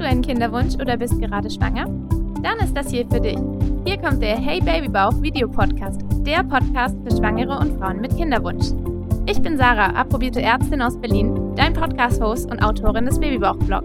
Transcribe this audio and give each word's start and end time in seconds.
du 0.00 0.06
einen 0.06 0.22
Kinderwunsch 0.22 0.76
oder 0.76 0.96
bist 0.96 1.20
gerade 1.20 1.50
schwanger? 1.50 1.84
Dann 2.42 2.58
ist 2.64 2.74
das 2.74 2.90
hier 2.90 3.06
für 3.06 3.20
dich. 3.20 3.38
Hier 3.84 3.98
kommt 3.98 4.22
der 4.22 4.36
Hey 4.36 4.60
Babybauch 4.60 5.20
Video 5.20 5.46
Podcast, 5.46 6.00
der 6.24 6.42
Podcast 6.42 6.96
für 7.04 7.14
Schwangere 7.14 7.58
und 7.58 7.78
Frauen 7.78 8.00
mit 8.00 8.16
Kinderwunsch. 8.16 8.68
Ich 9.26 9.42
bin 9.42 9.58
Sarah, 9.58 9.90
approbierte 9.90 10.40
Ärztin 10.40 10.80
aus 10.80 10.98
Berlin, 10.98 11.54
dein 11.54 11.74
Podcast-Host 11.74 12.50
und 12.50 12.62
Autorin 12.62 13.04
des 13.04 13.20
Babybauch-Blog. 13.20 13.84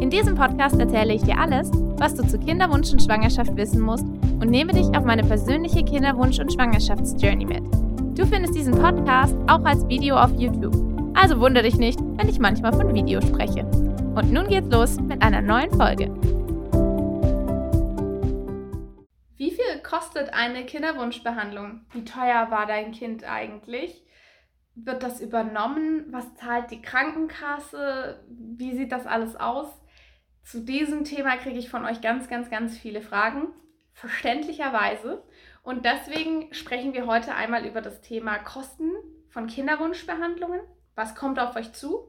In 0.00 0.10
diesem 0.10 0.34
Podcast 0.34 0.80
erzähle 0.80 1.14
ich 1.14 1.22
dir 1.22 1.38
alles, 1.38 1.70
was 1.96 2.16
du 2.16 2.26
zu 2.26 2.38
Kinderwunsch 2.40 2.92
und 2.92 3.00
Schwangerschaft 3.00 3.56
wissen 3.56 3.82
musst 3.82 4.06
und 4.40 4.50
nehme 4.50 4.72
dich 4.72 4.88
auf 4.96 5.04
meine 5.04 5.22
persönliche 5.22 5.84
Kinderwunsch- 5.84 6.40
und 6.40 6.52
Schwangerschaftsjourney 6.52 7.46
mit. 7.46 7.62
Du 8.18 8.26
findest 8.26 8.56
diesen 8.56 8.74
Podcast 8.74 9.36
auch 9.46 9.64
als 9.64 9.86
Video 9.86 10.16
auf 10.16 10.32
YouTube. 10.36 10.74
Also 11.14 11.38
wundere 11.38 11.64
dich 11.64 11.76
nicht, 11.76 12.00
wenn 12.16 12.28
ich 12.28 12.40
manchmal 12.40 12.72
von 12.72 12.92
Video 12.92 13.20
spreche. 13.20 13.64
Und 14.14 14.30
nun 14.30 14.46
geht's 14.46 14.68
los 14.68 15.00
mit 15.00 15.22
einer 15.22 15.40
neuen 15.40 15.70
Folge. 15.70 16.12
Wie 19.38 19.50
viel 19.50 19.82
kostet 19.82 20.34
eine 20.34 20.66
Kinderwunschbehandlung? 20.66 21.86
Wie 21.92 22.04
teuer 22.04 22.50
war 22.50 22.66
dein 22.66 22.92
Kind 22.92 23.24
eigentlich? 23.24 24.04
Wird 24.74 25.02
das 25.02 25.22
übernommen? 25.22 26.04
Was 26.10 26.34
zahlt 26.34 26.70
die 26.70 26.82
Krankenkasse? 26.82 28.22
Wie 28.28 28.76
sieht 28.76 28.92
das 28.92 29.06
alles 29.06 29.34
aus? 29.36 29.68
Zu 30.42 30.60
diesem 30.60 31.04
Thema 31.04 31.38
kriege 31.38 31.58
ich 31.58 31.70
von 31.70 31.86
euch 31.86 32.02
ganz, 32.02 32.28
ganz, 32.28 32.50
ganz 32.50 32.76
viele 32.76 33.00
Fragen. 33.00 33.48
Verständlicherweise. 33.94 35.22
Und 35.62 35.86
deswegen 35.86 36.52
sprechen 36.52 36.92
wir 36.92 37.06
heute 37.06 37.34
einmal 37.34 37.64
über 37.64 37.80
das 37.80 38.02
Thema 38.02 38.36
Kosten 38.38 38.90
von 39.30 39.46
Kinderwunschbehandlungen. 39.46 40.60
Was 40.94 41.14
kommt 41.14 41.38
auf 41.38 41.56
euch 41.56 41.72
zu? 41.72 42.08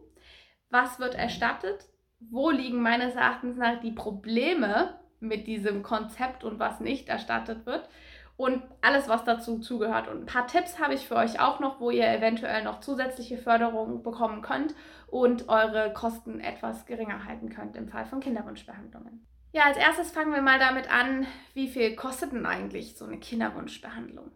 Was 0.69 0.99
wird 0.99 1.15
erstattet? 1.15 1.87
Wo 2.31 2.49
liegen 2.49 2.81
meines 2.81 3.15
Erachtens 3.15 3.57
nach 3.57 3.79
die 3.79 3.91
Probleme 3.91 4.99
mit 5.19 5.47
diesem 5.47 5.83
Konzept 5.83 6.43
und 6.43 6.59
was 6.59 6.79
nicht 6.79 7.09
erstattet 7.09 7.65
wird 7.65 7.87
und 8.35 8.63
alles, 8.81 9.07
was 9.07 9.23
dazu 9.23 9.59
zugehört. 9.59 10.07
Und 10.07 10.21
ein 10.21 10.25
paar 10.25 10.47
Tipps 10.47 10.79
habe 10.79 10.93
ich 10.93 11.07
für 11.07 11.15
euch 11.15 11.39
auch 11.39 11.59
noch, 11.59 11.79
wo 11.79 11.91
ihr 11.91 12.07
eventuell 12.07 12.63
noch 12.63 12.79
zusätzliche 12.79 13.37
Förderung 13.37 14.03
bekommen 14.03 14.41
könnt 14.41 14.75
und 15.07 15.49
eure 15.49 15.93
Kosten 15.93 16.39
etwas 16.39 16.85
geringer 16.85 17.25
halten 17.25 17.49
könnt 17.49 17.75
im 17.75 17.87
Fall 17.87 18.05
von 18.05 18.19
Kinderwunschbehandlungen. 18.19 19.25
Ja, 19.51 19.65
als 19.65 19.77
erstes 19.77 20.09
fangen 20.09 20.33
wir 20.33 20.41
mal 20.41 20.57
damit 20.57 20.91
an, 20.91 21.27
wie 21.53 21.67
viel 21.67 21.95
kostet 21.95 22.31
denn 22.31 22.47
eigentlich 22.47 22.97
so 22.97 23.05
eine 23.05 23.19
Kinderwunschbehandlung? 23.19 24.31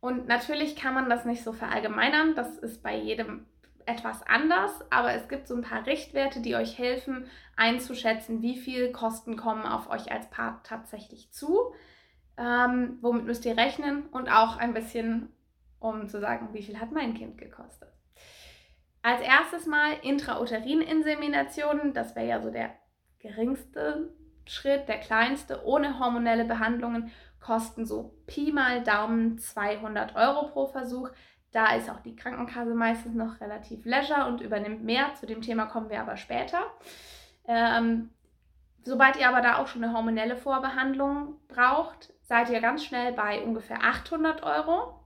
Und 0.00 0.28
natürlich 0.28 0.76
kann 0.76 0.94
man 0.94 1.08
das 1.08 1.24
nicht 1.24 1.42
so 1.42 1.52
verallgemeinern, 1.52 2.34
das 2.34 2.58
ist 2.58 2.82
bei 2.82 2.96
jedem 2.96 3.46
etwas 3.86 4.22
anders, 4.26 4.72
aber 4.90 5.14
es 5.14 5.28
gibt 5.28 5.48
so 5.48 5.54
ein 5.54 5.62
paar 5.62 5.86
Richtwerte, 5.86 6.40
die 6.40 6.56
euch 6.56 6.78
helfen 6.78 7.26
einzuschätzen, 7.56 8.42
wie 8.42 8.56
viel 8.56 8.92
Kosten 8.92 9.36
kommen 9.36 9.64
auf 9.64 9.90
euch 9.90 10.10
als 10.10 10.28
Paar 10.30 10.62
tatsächlich 10.62 11.32
zu. 11.32 11.72
Ähm, 12.36 12.98
womit 13.02 13.26
müsst 13.26 13.44
ihr 13.44 13.56
rechnen 13.56 14.06
und 14.06 14.28
auch 14.30 14.56
ein 14.56 14.72
bisschen, 14.72 15.30
um 15.78 16.08
zu 16.08 16.20
sagen, 16.20 16.50
wie 16.52 16.62
viel 16.62 16.80
hat 16.80 16.92
mein 16.92 17.14
Kind 17.14 17.36
gekostet. 17.38 17.90
Als 19.02 19.20
erstes 19.20 19.66
mal 19.66 19.92
Intrauterininseminationen, 20.02 21.92
das 21.92 22.16
wäre 22.16 22.26
ja 22.26 22.40
so 22.40 22.50
der 22.50 22.70
geringste 23.18 24.14
Schritt, 24.46 24.88
der 24.88 24.98
kleinste, 24.98 25.64
ohne 25.64 25.98
hormonelle 25.98 26.44
Behandlungen, 26.44 27.10
kosten 27.40 27.86
so 27.86 28.14
Pi 28.26 28.52
mal 28.52 28.82
Daumen 28.82 29.38
200 29.38 30.16
Euro 30.16 30.48
pro 30.48 30.66
Versuch. 30.66 31.10
Da 31.52 31.74
ist 31.74 31.90
auch 31.90 32.00
die 32.00 32.14
Krankenkasse 32.14 32.74
meistens 32.74 33.14
noch 33.14 33.40
relativ 33.40 33.84
leisure 33.84 34.26
und 34.26 34.40
übernimmt 34.40 34.84
mehr. 34.84 35.14
Zu 35.14 35.26
dem 35.26 35.42
Thema 35.42 35.66
kommen 35.66 35.90
wir 35.90 36.00
aber 36.00 36.16
später. 36.16 36.62
Ähm, 37.46 38.10
sobald 38.84 39.16
ihr 39.16 39.28
aber 39.28 39.40
da 39.40 39.58
auch 39.58 39.66
schon 39.66 39.82
eine 39.82 39.92
hormonelle 39.92 40.36
Vorbehandlung 40.36 41.34
braucht, 41.48 42.12
seid 42.22 42.50
ihr 42.50 42.60
ganz 42.60 42.84
schnell 42.84 43.12
bei 43.12 43.42
ungefähr 43.42 43.82
800 43.82 44.42
Euro. 44.44 45.00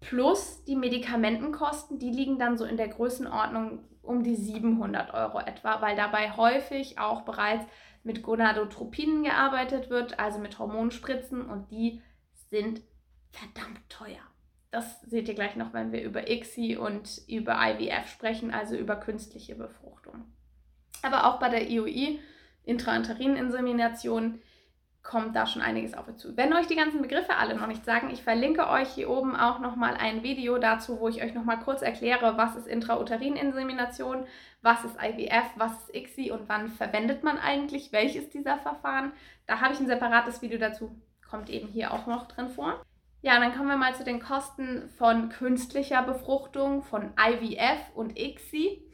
Plus 0.00 0.64
die 0.64 0.76
Medikamentenkosten, 0.76 1.98
die 1.98 2.10
liegen 2.10 2.38
dann 2.38 2.56
so 2.56 2.64
in 2.64 2.76
der 2.76 2.88
Größenordnung 2.88 3.84
um 4.02 4.22
die 4.22 4.36
700 4.36 5.12
Euro 5.12 5.38
etwa, 5.40 5.80
weil 5.80 5.94
dabei 5.94 6.32
häufig 6.32 6.98
auch 6.98 7.22
bereits 7.22 7.64
mit 8.02 8.22
Gonadotropinen 8.22 9.22
gearbeitet 9.22 9.90
wird, 9.90 10.18
also 10.18 10.38
mit 10.38 10.58
Hormonspritzen 10.58 11.44
und 11.44 11.70
die 11.70 12.02
sind 12.50 12.80
verdammt 13.30 13.88
teuer. 13.88 14.22
Das 14.70 15.00
seht 15.02 15.28
ihr 15.28 15.34
gleich 15.34 15.56
noch, 15.56 15.72
wenn 15.72 15.92
wir 15.92 16.02
über 16.02 16.28
ICSI 16.28 16.76
und 16.76 17.22
über 17.26 17.56
IVF 17.58 18.08
sprechen, 18.10 18.52
also 18.52 18.76
über 18.76 18.96
künstliche 18.96 19.54
Befruchtung. 19.54 20.24
Aber 21.02 21.26
auch 21.26 21.38
bei 21.38 21.48
der 21.48 21.70
IOI, 21.70 22.18
Intrainterininsemination, 22.64 24.40
kommt 25.02 25.34
da 25.34 25.46
schon 25.46 25.62
einiges 25.62 25.94
auf 25.94 26.06
euch 26.06 26.16
zu. 26.16 26.36
Wenn 26.36 26.52
euch 26.52 26.66
die 26.66 26.76
ganzen 26.76 27.00
Begriffe 27.00 27.36
alle 27.36 27.54
noch 27.56 27.66
nicht 27.66 27.84
sagen, 27.84 28.10
ich 28.10 28.22
verlinke 28.22 28.68
euch 28.68 28.88
hier 28.88 29.08
oben 29.08 29.36
auch 29.36 29.58
nochmal 29.58 29.94
ein 29.94 30.22
Video 30.22 30.58
dazu, 30.58 31.00
wo 31.00 31.08
ich 31.08 31.22
euch 31.22 31.32
nochmal 31.32 31.60
kurz 31.60 31.80
erkläre, 31.80 32.36
was 32.36 32.56
ist 32.56 32.66
Intrauterininsemination, 32.66 34.26
was 34.60 34.84
ist 34.84 34.96
IVF, 35.02 35.46
was 35.56 35.72
ist 35.72 35.94
ICSI 35.94 36.30
und 36.30 36.48
wann 36.50 36.68
verwendet 36.68 37.24
man 37.24 37.38
eigentlich 37.38 37.90
welches 37.90 38.28
dieser 38.28 38.58
Verfahren. 38.58 39.12
Da 39.46 39.62
habe 39.62 39.72
ich 39.72 39.80
ein 39.80 39.86
separates 39.86 40.42
Video 40.42 40.58
dazu, 40.58 40.94
kommt 41.26 41.48
eben 41.48 41.68
hier 41.68 41.94
auch 41.94 42.06
noch 42.06 42.28
drin 42.28 42.50
vor. 42.50 42.84
Ja, 43.20 43.40
dann 43.40 43.52
kommen 43.52 43.68
wir 43.68 43.76
mal 43.76 43.94
zu 43.94 44.04
den 44.04 44.20
Kosten 44.20 44.88
von 44.90 45.28
künstlicher 45.28 46.02
Befruchtung, 46.02 46.82
von 46.82 47.12
IVF 47.18 47.80
und 47.94 48.16
ICSI. 48.16 48.84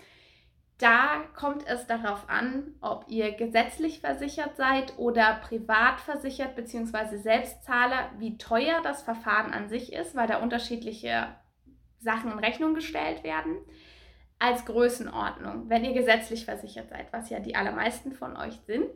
Da 0.78 1.22
kommt 1.36 1.66
es 1.66 1.86
darauf 1.86 2.28
an, 2.28 2.74
ob 2.80 3.04
ihr 3.08 3.32
gesetzlich 3.32 4.00
versichert 4.00 4.56
seid 4.56 4.98
oder 4.98 5.40
privat 5.42 6.00
versichert 6.00 6.56
bzw. 6.56 7.18
Selbstzahler, 7.18 8.10
wie 8.18 8.38
teuer 8.38 8.80
das 8.82 9.02
Verfahren 9.02 9.52
an 9.52 9.68
sich 9.68 9.92
ist, 9.92 10.16
weil 10.16 10.26
da 10.26 10.38
unterschiedliche 10.38 11.28
Sachen 12.00 12.32
in 12.32 12.38
Rechnung 12.38 12.74
gestellt 12.74 13.24
werden. 13.24 13.56
Als 14.38 14.64
Größenordnung, 14.64 15.68
wenn 15.68 15.84
ihr 15.84 15.92
gesetzlich 15.92 16.44
versichert 16.44 16.88
seid, 16.88 17.12
was 17.12 17.30
ja 17.30 17.38
die 17.38 17.54
allermeisten 17.54 18.12
von 18.12 18.36
euch 18.36 18.58
sind, 18.66 18.90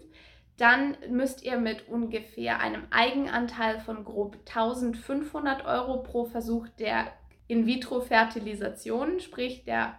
dann 0.59 0.97
müsst 1.09 1.43
ihr 1.45 1.57
mit 1.57 1.89
ungefähr 1.89 2.61
einem 2.61 2.83
Eigenanteil 2.91 3.79
von 3.81 4.05
grob 4.05 4.37
1500 4.47 5.65
Euro 5.65 6.03
pro 6.03 6.25
Versuch 6.25 6.69
der 6.81 7.07
In-vitro-Fertilisation, 7.47 9.21
sprich 9.21 9.65
der 9.65 9.99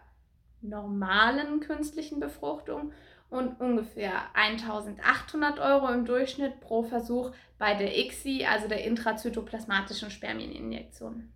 normalen 0.62 1.62
künstlichen 1.62 2.20
Befruchtung 2.20 2.92
und 3.30 3.60
ungefähr 3.62 4.12
1800 4.34 5.60
Euro 5.60 5.88
im 5.94 6.06
Durchschnitt 6.06 6.60
pro 6.60 6.84
Versuch 6.84 7.32
bei 7.58 7.74
der 7.76 7.98
ICSI, 7.98 8.46
also 8.46 8.68
der 8.68 8.84
intrazytoplasmatischen 8.84 10.12
Spermieninjektion. 10.12 11.32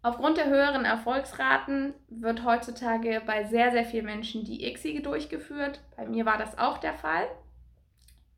Aufgrund 0.00 0.38
der 0.38 0.46
höheren 0.46 0.86
Erfolgsraten 0.86 1.92
wird 2.08 2.44
heutzutage 2.44 3.22
bei 3.26 3.44
sehr, 3.44 3.70
sehr 3.72 3.84
vielen 3.84 4.06
Menschen 4.06 4.44
die 4.44 4.64
ICSI 4.64 5.02
durchgeführt. 5.02 5.80
Bei 5.96 6.06
mir 6.06 6.24
war 6.24 6.38
das 6.38 6.58
auch 6.58 6.78
der 6.78 6.94
Fall. 6.94 7.28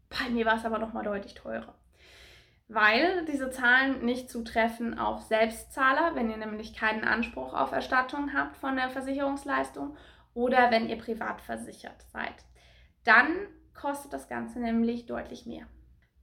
Bei 0.09 0.31
mir 0.31 0.47
war 0.47 0.56
es 0.56 0.65
aber 0.65 0.78
nochmal 0.78 1.04
deutlich 1.04 1.34
teurer. 1.34 1.75
Weil 2.69 3.25
diese 3.26 3.50
Zahlen 3.50 4.04
nicht 4.04 4.31
zutreffen 4.31 4.98
auf 4.98 5.22
Selbstzahler, 5.22 6.15
wenn 6.15 6.31
ihr 6.31 6.37
nämlich 6.37 6.75
keinen 6.75 7.04
Anspruch 7.04 7.53
auf 7.53 7.72
Erstattung 7.72 8.32
habt 8.32 8.56
von 8.56 8.76
der 8.76 8.88
Versicherungsleistung 8.88 9.97
oder 10.32 10.70
wenn 10.70 10.88
ihr 10.88 10.98
privat 10.98 11.41
versichert 11.42 12.03
seid. 12.10 12.34
Dann 13.04 13.28
kostet 13.75 14.12
das 14.12 14.28
Ganze 14.28 14.60
nämlich 14.60 15.06
deutlich 15.06 15.44
mehr. 15.47 15.66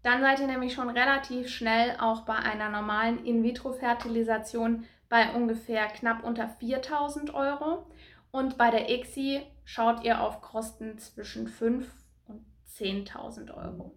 Dann 0.04 0.22
seid 0.22 0.40
ihr 0.40 0.48
nämlich 0.48 0.74
schon 0.74 0.90
relativ 0.90 1.48
schnell 1.48 1.96
auch 2.00 2.22
bei 2.22 2.36
einer 2.36 2.70
normalen 2.70 3.24
In-vitro-Fertilisation 3.24 4.86
bei 5.10 5.32
ungefähr 5.34 5.88
knapp 5.88 6.24
unter 6.24 6.48
4000 6.48 7.34
Euro. 7.36 7.86
Und 8.32 8.58
bei 8.58 8.72
der 8.72 8.90
ICSI 8.90 9.44
schaut 9.64 10.04
ihr 10.04 10.22
auf 10.22 10.42
Kosten 10.42 10.98
zwischen 10.98 11.48
5 11.48 11.86
10.000 12.76 13.54
Euro. 13.54 13.96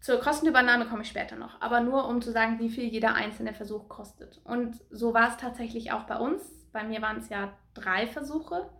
Zur 0.00 0.20
Kostenübernahme 0.20 0.86
komme 0.86 1.02
ich 1.02 1.08
später 1.08 1.36
noch, 1.36 1.60
aber 1.60 1.80
nur 1.80 2.06
um 2.06 2.22
zu 2.22 2.30
sagen, 2.30 2.58
wie 2.60 2.70
viel 2.70 2.84
jeder 2.84 3.14
einzelne 3.14 3.52
Versuch 3.52 3.88
kostet. 3.88 4.40
Und 4.44 4.76
so 4.90 5.12
war 5.12 5.28
es 5.28 5.36
tatsächlich 5.36 5.92
auch 5.92 6.04
bei 6.04 6.16
uns. 6.16 6.42
Bei 6.72 6.84
mir 6.84 7.02
waren 7.02 7.18
es 7.18 7.28
ja 7.28 7.52
drei 7.74 8.06
Versuche. 8.06 8.70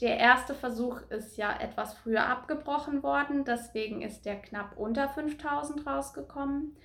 Der 0.00 0.18
erste 0.18 0.54
Versuch 0.54 1.00
ist 1.10 1.36
ja 1.36 1.58
etwas 1.58 1.94
früher 1.94 2.26
abgebrochen 2.26 3.02
worden, 3.02 3.44
deswegen 3.44 4.02
ist 4.02 4.24
der 4.24 4.40
knapp 4.40 4.76
unter 4.76 5.08
5000 5.08 5.86
rausgekommen. 5.86 6.76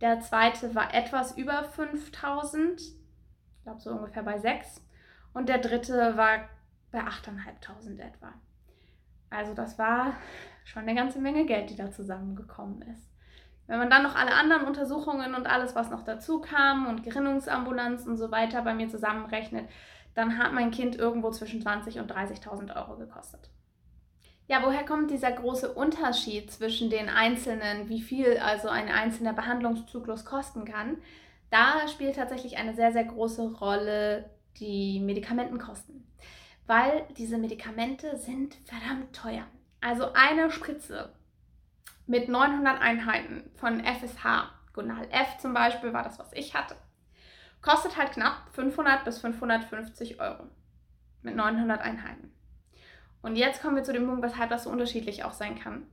Der 0.00 0.20
zweite 0.20 0.74
war 0.74 0.94
etwas 0.94 1.36
über 1.36 1.64
5000, 1.64 2.80
ich 2.80 3.62
glaube 3.64 3.80
so 3.80 3.90
ungefähr 3.90 4.22
bei 4.22 4.38
6. 4.38 4.86
Und 5.34 5.48
der 5.48 5.58
dritte 5.58 6.16
war 6.16 6.48
bei 6.90 7.00
8500 7.00 8.14
etwa. 8.14 8.32
Also 9.30 9.54
das 9.54 9.78
war 9.78 10.14
schon 10.64 10.82
eine 10.82 10.94
ganze 10.94 11.20
Menge 11.20 11.46
Geld, 11.46 11.70
die 11.70 11.76
da 11.76 11.90
zusammengekommen 11.90 12.82
ist. 12.82 13.08
Wenn 13.66 13.78
man 13.78 13.90
dann 13.90 14.02
noch 14.02 14.16
alle 14.16 14.34
anderen 14.34 14.64
Untersuchungen 14.64 15.34
und 15.34 15.46
alles, 15.46 15.76
was 15.76 15.90
noch 15.90 16.04
dazu 16.04 16.40
kam 16.40 16.88
und 16.88 17.04
Gerinnungsambulanz 17.04 18.04
und 18.04 18.16
so 18.16 18.32
weiter 18.32 18.62
bei 18.62 18.74
mir 18.74 18.88
zusammenrechnet, 18.88 19.68
dann 20.14 20.38
hat 20.38 20.52
mein 20.52 20.72
Kind 20.72 20.96
irgendwo 20.96 21.30
zwischen 21.30 21.62
20.000 21.62 22.00
und 22.00 22.12
30.000 22.12 22.76
Euro 22.76 22.96
gekostet. 22.96 23.48
Ja, 24.48 24.64
woher 24.64 24.84
kommt 24.84 25.12
dieser 25.12 25.30
große 25.30 25.72
Unterschied 25.72 26.50
zwischen 26.50 26.90
den 26.90 27.08
einzelnen, 27.08 27.88
wie 27.88 28.02
viel 28.02 28.38
also 28.38 28.68
ein 28.68 28.88
einzelner 28.88 29.32
Behandlungszyklus 29.32 30.24
kosten 30.24 30.64
kann? 30.64 30.96
Da 31.50 31.86
spielt 31.86 32.16
tatsächlich 32.16 32.58
eine 32.58 32.74
sehr, 32.74 32.90
sehr 32.90 33.04
große 33.04 33.52
Rolle 33.60 34.28
die 34.56 34.98
Medikamentenkosten, 34.98 36.04
weil 36.70 37.04
diese 37.18 37.36
Medikamente 37.36 38.16
sind 38.16 38.54
verdammt 38.64 39.12
teuer. 39.12 39.44
Also 39.80 40.12
eine 40.12 40.52
Spritze 40.52 41.12
mit 42.06 42.28
900 42.28 42.80
Einheiten 42.80 43.50
von 43.56 43.84
FSH, 43.84 44.52
Gonal 44.72 45.08
F 45.10 45.38
zum 45.38 45.52
Beispiel 45.52 45.92
war 45.92 46.04
das, 46.04 46.20
was 46.20 46.32
ich 46.32 46.54
hatte, 46.54 46.76
kostet 47.60 47.96
halt 47.96 48.12
knapp 48.12 48.50
500 48.52 49.04
bis 49.04 49.18
550 49.18 50.20
Euro 50.20 50.44
mit 51.22 51.34
900 51.34 51.80
Einheiten. 51.80 52.30
Und 53.20 53.34
jetzt 53.34 53.62
kommen 53.62 53.74
wir 53.74 53.82
zu 53.82 53.92
dem 53.92 54.06
Punkt, 54.06 54.22
weshalb 54.22 54.50
das 54.50 54.62
so 54.62 54.70
unterschiedlich 54.70 55.24
auch 55.24 55.32
sein 55.32 55.58
kann. 55.58 55.88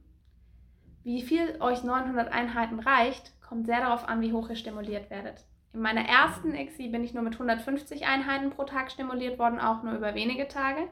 Wie 1.01 1.23
viel 1.23 1.59
euch 1.59 1.83
900 1.83 2.31
Einheiten 2.31 2.79
reicht, 2.79 3.33
kommt 3.41 3.65
sehr 3.65 3.79
darauf 3.79 4.07
an, 4.07 4.21
wie 4.21 4.31
hoch 4.31 4.47
ihr 4.51 4.55
stimuliert 4.55 5.09
werdet. 5.09 5.43
In 5.77 5.83
meiner 5.83 6.09
ersten 6.09 6.53
XI 6.53 6.87
bin 6.87 7.03
ich 7.03 7.13
nur 7.13 7.21
mit 7.21 7.33
150 7.33 8.07
Einheiten 8.07 8.49
pro 8.49 8.63
Tag 8.63 8.89
stimuliert 8.89 9.37
worden, 9.37 9.59
auch 9.59 9.83
nur 9.83 9.93
über 9.93 10.15
wenige 10.15 10.47
Tage. 10.47 10.87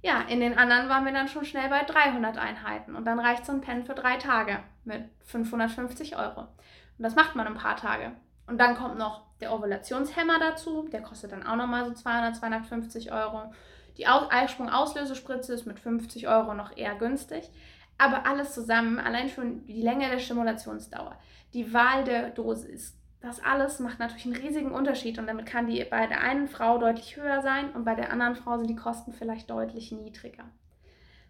Ja, 0.00 0.20
in 0.28 0.38
den 0.38 0.56
anderen 0.56 0.88
waren 0.88 1.04
wir 1.04 1.12
dann 1.12 1.26
schon 1.26 1.44
schnell 1.44 1.68
bei 1.68 1.82
300 1.82 2.38
Einheiten 2.38 2.94
und 2.94 3.04
dann 3.04 3.18
reicht 3.18 3.44
so 3.44 3.50
ein 3.50 3.62
Pen 3.62 3.84
für 3.84 3.96
drei 3.96 4.16
Tage 4.16 4.60
mit 4.84 5.02
550 5.24 6.16
Euro. 6.16 6.42
Und 6.42 7.02
das 7.02 7.16
macht 7.16 7.34
man 7.34 7.48
ein 7.48 7.56
paar 7.56 7.74
Tage. 7.74 8.12
Und 8.46 8.60
dann 8.60 8.76
kommt 8.76 8.96
noch 8.96 9.22
der 9.40 9.52
Ovulationshemmer 9.52 10.38
dazu, 10.38 10.86
der 10.92 11.02
kostet 11.02 11.32
dann 11.32 11.44
auch 11.44 11.56
nochmal 11.56 11.86
so 11.86 11.92
200, 11.92 12.36
250 12.36 13.10
Euro. 13.10 13.52
Die 13.98 14.06
Eisprung-Auslösespritze 14.06 15.52
ist 15.52 15.66
mit 15.66 15.80
50 15.80 16.28
Euro 16.28 16.54
noch 16.54 16.76
eher 16.76 16.94
günstig. 16.94 17.50
Aber 17.98 18.24
alles 18.24 18.54
zusammen, 18.54 19.00
allein 19.00 19.28
schon 19.28 19.66
die 19.66 19.82
Länge 19.82 20.08
der 20.08 20.20
Stimulationsdauer, 20.20 21.18
die 21.54 21.74
Wahl 21.74 22.04
der 22.04 22.30
Dosis, 22.30 22.96
das 23.20 23.42
alles 23.42 23.80
macht 23.80 23.98
natürlich 23.98 24.26
einen 24.26 24.36
riesigen 24.36 24.72
Unterschied 24.72 25.18
und 25.18 25.26
damit 25.26 25.46
kann 25.46 25.66
die 25.66 25.82
bei 25.84 26.06
der 26.06 26.20
einen 26.20 26.48
Frau 26.48 26.78
deutlich 26.78 27.16
höher 27.16 27.40
sein 27.42 27.72
und 27.72 27.84
bei 27.84 27.94
der 27.94 28.12
anderen 28.12 28.36
Frau 28.36 28.58
sind 28.58 28.68
die 28.68 28.76
Kosten 28.76 29.12
vielleicht 29.12 29.50
deutlich 29.50 29.90
niedriger. 29.90 30.44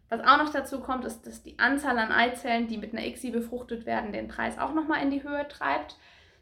Was 0.08 0.20
auch 0.20 0.38
noch 0.38 0.52
dazu 0.52 0.80
kommt, 0.80 1.04
ist, 1.04 1.26
dass 1.26 1.42
die 1.42 1.58
Anzahl 1.58 1.98
an 1.98 2.12
Eizellen, 2.12 2.68
die 2.68 2.78
mit 2.78 2.92
einer 2.92 3.04
ICSI 3.04 3.30
befruchtet 3.30 3.86
werden, 3.86 4.12
den 4.12 4.28
Preis 4.28 4.58
auch 4.58 4.72
nochmal 4.72 5.02
in 5.02 5.10
die 5.10 5.22
Höhe 5.22 5.48
treibt. 5.48 5.96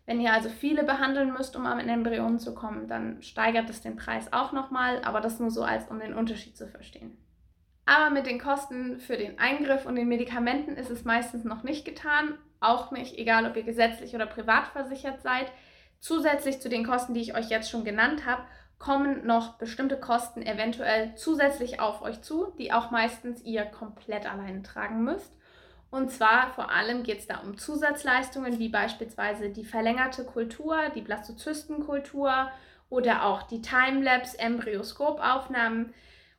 Wenn 0.07 0.21
ihr 0.21 0.35
also 0.35 0.51
viele 0.51 0.85
behandeln 0.85 1.33
müsst, 1.33 1.57
um 1.57 1.65
am 1.65 1.79
Embryon 1.79 2.39
zu 2.39 2.55
kommen, 2.55 2.89
dann 2.89 3.23
steigert 3.23 3.71
es 3.71 3.81
den 3.81 3.97
Preis 3.97 4.33
auch 4.33 4.53
nochmal, 4.53 5.01
aber 5.03 5.23
das 5.23 5.41
nur 5.41 5.51
so 5.51 5.63
als 5.63 5.89
um 5.89 5.99
den 5.99 6.13
Unterschied 6.13 6.59
zu 6.59 6.69
verstehen. 6.69 7.17
Aber 7.87 8.11
mit 8.11 8.27
den 8.27 8.39
Kosten 8.39 8.99
für 8.99 9.17
den 9.17 9.39
Eingriff 9.39 9.87
und 9.87 9.97
den 9.97 10.09
Medikamenten 10.09 10.77
ist 10.77 10.91
es 10.91 11.05
meistens 11.05 11.45
noch 11.45 11.63
nicht 11.63 11.87
getan, 11.87 12.39
auch 12.65 12.91
nicht, 12.91 13.19
egal 13.19 13.47
ob 13.47 13.57
ihr 13.57 13.63
gesetzlich 13.63 14.15
oder 14.15 14.27
privat 14.27 14.69
versichert 14.69 15.23
seid. 15.23 15.47
Zusätzlich 16.01 16.61
zu 16.61 16.69
den 16.69 16.87
Kosten, 16.87 17.15
die 17.15 17.21
ich 17.21 17.35
euch 17.35 17.49
jetzt 17.49 17.71
schon 17.71 17.85
genannt 17.85 18.27
habe, 18.27 18.43
kommen 18.79 19.27
noch 19.27 19.55
bestimmte 19.55 19.99
Kosten 19.99 20.43
eventuell 20.43 21.15
zusätzlich 21.15 21.81
auf 21.81 22.03
euch 22.03 22.21
zu, 22.23 22.53
die 22.59 22.73
auch 22.73 22.91
meistens 22.91 23.43
ihr 23.43 23.65
komplett 23.65 24.31
alleine 24.31 24.63
tragen 24.63 25.05
müsst. 25.05 25.33
Und 25.91 26.11
zwar 26.11 26.53
vor 26.55 26.71
allem 26.71 27.05
geht 27.05 27.21
es 27.21 27.27
da 27.27 27.39
um 27.39 27.57
Zusatzleistungen 27.57 28.59
wie 28.59 28.69
beispielsweise 28.69 29.51
die 29.51 29.65
verlängerte 29.65 30.25
Kultur, 30.25 30.77
die 30.95 31.03
Blastozystenkultur 31.03 32.51
oder 32.91 33.25
auch 33.25 33.45
die 33.45 33.63
Timelapse 33.63 34.39
Embryoskopaufnahmen 34.39 35.95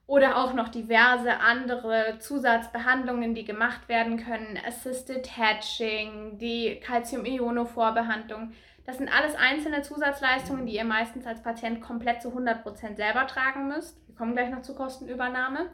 oder 0.07 0.37
auch 0.37 0.53
noch 0.53 0.69
diverse 0.69 1.39
andere 1.39 2.17
Zusatzbehandlungen, 2.19 3.33
die 3.33 3.43
gemacht 3.43 3.89
werden 3.89 4.17
können, 4.17 4.59
Assisted 4.67 5.37
Hatching, 5.37 6.37
die 6.37 6.79
Calcium-Ionophorbehandlung. 6.79 8.51
Das 8.85 8.99
sind 8.99 9.11
alles 9.11 9.35
einzelne 9.35 9.81
Zusatzleistungen, 9.81 10.67
die 10.67 10.75
ihr 10.75 10.85
meistens 10.85 11.25
als 11.25 11.41
Patient 11.41 11.81
komplett 11.81 12.21
zu 12.21 12.29
100% 12.29 12.95
selber 12.95 13.25
tragen 13.25 13.67
müsst. 13.67 14.07
Wir 14.07 14.15
kommen 14.15 14.33
gleich 14.33 14.51
noch 14.51 14.61
zur 14.61 14.75
Kostenübernahme. 14.75 15.71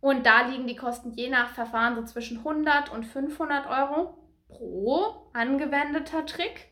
Und 0.00 0.24
da 0.24 0.46
liegen 0.46 0.66
die 0.66 0.76
Kosten 0.76 1.12
je 1.12 1.28
nach 1.28 1.50
Verfahren 1.50 1.96
so 1.96 2.04
zwischen 2.04 2.38
100 2.38 2.90
und 2.90 3.04
500 3.04 3.66
Euro 3.66 4.16
pro 4.48 5.30
angewendeter 5.34 6.24
Trick. 6.24 6.68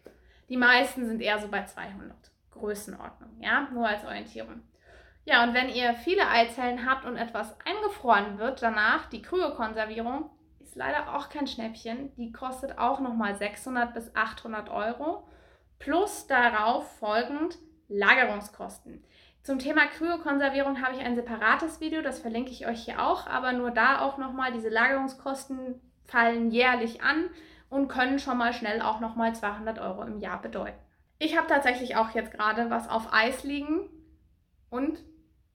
Die 0.48 0.56
meisten 0.56 1.06
sind 1.06 1.20
eher 1.20 1.38
so 1.40 1.48
bei 1.48 1.64
200 1.64 2.16
Größenordnung, 2.52 3.40
ja, 3.40 3.68
nur 3.72 3.86
als 3.86 4.04
Orientierung. 4.04 4.62
Ja, 5.28 5.42
und 5.42 5.54
wenn 5.54 5.68
ihr 5.68 5.94
viele 5.94 6.28
Eizellen 6.28 6.88
habt 6.88 7.04
und 7.04 7.16
etwas 7.16 7.56
eingefroren 7.66 8.38
wird 8.38 8.62
danach, 8.62 9.06
die 9.06 9.22
Kryokonservierung, 9.22 10.30
ist 10.60 10.76
leider 10.76 11.16
auch 11.16 11.28
kein 11.28 11.48
Schnäppchen. 11.48 12.14
Die 12.14 12.30
kostet 12.30 12.78
auch 12.78 13.00
nochmal 13.00 13.34
600 13.34 13.92
bis 13.92 14.14
800 14.14 14.70
Euro 14.70 15.26
plus 15.80 16.28
darauf 16.28 16.98
folgend 16.98 17.58
Lagerungskosten. 17.88 19.04
Zum 19.42 19.58
Thema 19.58 19.86
Kryokonservierung 19.86 20.80
habe 20.80 20.94
ich 20.94 21.04
ein 21.04 21.16
separates 21.16 21.80
Video, 21.80 22.02
das 22.02 22.20
verlinke 22.20 22.52
ich 22.52 22.68
euch 22.68 22.84
hier 22.84 23.04
auch, 23.04 23.26
aber 23.26 23.52
nur 23.52 23.72
da 23.72 24.02
auch 24.02 24.18
nochmal, 24.18 24.52
diese 24.52 24.68
Lagerungskosten 24.68 25.80
fallen 26.04 26.52
jährlich 26.52 27.02
an 27.02 27.30
und 27.68 27.88
können 27.88 28.20
schon 28.20 28.38
mal 28.38 28.52
schnell 28.52 28.80
auch 28.80 29.00
nochmal 29.00 29.34
200 29.34 29.80
Euro 29.80 30.02
im 30.02 30.18
Jahr 30.18 30.40
bedeuten. 30.40 30.78
Ich 31.18 31.36
habe 31.36 31.48
tatsächlich 31.48 31.96
auch 31.96 32.10
jetzt 32.10 32.32
gerade 32.32 32.70
was 32.70 32.88
auf 32.88 33.12
Eis 33.12 33.42
liegen 33.42 33.88
und 34.70 34.98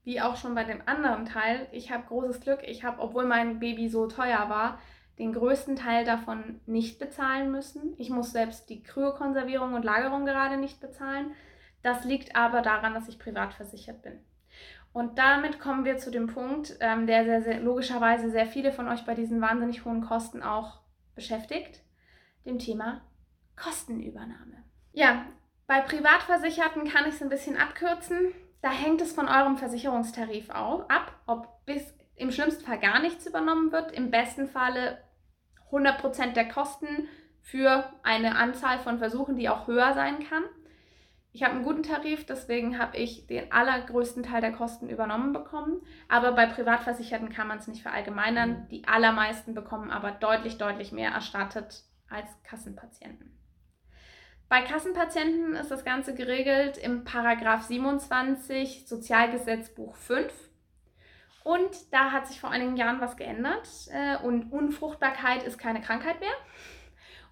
wie 0.04 0.22
auch 0.22 0.36
schon 0.36 0.56
bei 0.56 0.64
dem 0.64 0.82
anderen 0.86 1.26
Teil, 1.26 1.68
ich 1.72 1.92
habe 1.92 2.08
großes 2.08 2.42
Glück. 2.42 2.62
Ich 2.64 2.84
habe, 2.84 3.02
obwohl 3.02 3.26
mein 3.26 3.60
Baby 3.60 3.90
so 3.90 4.08
teuer 4.08 4.50
war, 4.50 4.80
den 5.20 5.34
größten 5.34 5.76
Teil 5.76 6.06
davon 6.06 6.62
nicht 6.66 6.98
bezahlen 6.98 7.52
müssen. 7.52 7.94
Ich 7.98 8.10
muss 8.10 8.32
selbst 8.32 8.70
die 8.70 8.82
Kryokonservierung 8.82 9.74
und 9.74 9.86
Lagerung 9.86 10.26
gerade 10.26 10.58
nicht 10.58 10.80
bezahlen. 10.80 11.34
Das 11.84 12.06
liegt 12.06 12.36
aber 12.36 12.62
daran, 12.62 12.94
dass 12.94 13.08
ich 13.08 13.20
privat 13.20 13.54
versichert 13.54 14.02
bin. 14.02 14.20
Und 14.94 15.18
damit 15.18 15.60
kommen 15.60 15.86
wir 15.86 15.98
zu 15.98 16.12
dem 16.12 16.28
Punkt, 16.28 16.76
ähm, 16.80 17.08
der 17.08 17.24
sehr, 17.24 17.42
sehr, 17.42 17.60
logischerweise 17.62 18.30
sehr 18.30 18.46
viele 18.46 18.72
von 18.72 18.88
euch 18.88 19.06
bei 19.06 19.16
diesen 19.16 19.40
wahnsinnig 19.40 19.86
hohen 19.86 20.02
Kosten 20.02 20.44
auch 20.44 20.82
beschäftigt, 21.16 21.82
dem 22.46 22.60
Thema 22.60 23.02
Kostenübernahme. 23.56 24.64
Ja, 24.92 25.26
bei 25.68 25.80
Privatversicherten 25.82 26.90
kann 26.90 27.08
ich 27.08 27.16
es 27.16 27.22
ein 27.22 27.30
bisschen 27.30 27.58
abkürzen. 27.58 28.34
Da 28.62 28.72
hängt 28.72 29.02
es 29.02 29.14
von 29.14 29.28
eurem 29.28 29.58
Versicherungstarif 29.58 30.50
ab, 30.52 31.16
ob 31.26 31.66
bis 31.66 31.94
im 32.16 32.32
schlimmsten 32.32 32.64
Fall 32.64 32.80
gar 32.80 33.02
nichts 33.02 33.26
übernommen 33.26 33.72
wird, 33.72 33.92
im 33.92 34.12
besten 34.12 34.48
Falle 34.48 35.00
100% 35.72 36.34
der 36.34 36.48
Kosten 36.48 37.08
für 37.42 37.92
eine 38.04 38.36
Anzahl 38.36 38.78
von 38.80 39.00
Versuchen, 39.00 39.36
die 39.36 39.50
auch 39.50 39.68
höher 39.68 39.94
sein 39.94 40.20
kann. 40.28 40.44
Ich 41.34 41.44
habe 41.44 41.54
einen 41.56 41.64
guten 41.64 41.84
Tarif, 41.84 42.26
deswegen 42.26 42.78
habe 42.78 42.98
ich 42.98 43.26
den 43.26 43.52
allergrößten 43.52 44.24
Teil 44.24 44.42
der 44.42 44.52
Kosten 44.52 44.90
übernommen 44.90 45.32
bekommen. 45.32 45.82
Aber 46.10 46.34
bei 46.34 46.46
Privatversicherten 46.46 47.30
kann 47.30 47.48
man 47.48 47.58
es 47.58 47.68
nicht 47.68 47.82
verallgemeinern. 47.82 48.68
Die 48.70 48.86
allermeisten 48.88 49.54
bekommen 49.54 49.92
aber 49.92 50.12
deutlich, 50.12 50.58
deutlich 50.58 50.92
mehr 50.92 51.12
erstattet 51.12 51.86
als 52.10 52.28
Kassenpatienten. 52.44 53.41
Bei 54.52 54.64
Kassenpatienten 54.64 55.56
ist 55.56 55.72
das 55.72 55.86
Ganze 55.86 56.14
geregelt 56.14 56.78
im 56.78 57.06
Paragraph 57.06 57.68
27 57.68 58.86
Sozialgesetzbuch 58.86 59.96
5. 59.96 60.34
Und 61.46 61.70
da 61.94 62.12
hat 62.12 62.28
sich 62.28 62.42
vor 62.42 62.50
einigen 62.50 62.76
Jahren 62.76 63.00
was 63.00 63.16
geändert 63.16 63.66
äh, 63.92 64.18
und 64.18 64.52
Unfruchtbarkeit 64.52 65.44
ist 65.44 65.58
keine 65.58 65.80
Krankheit 65.80 66.20
mehr. 66.20 66.34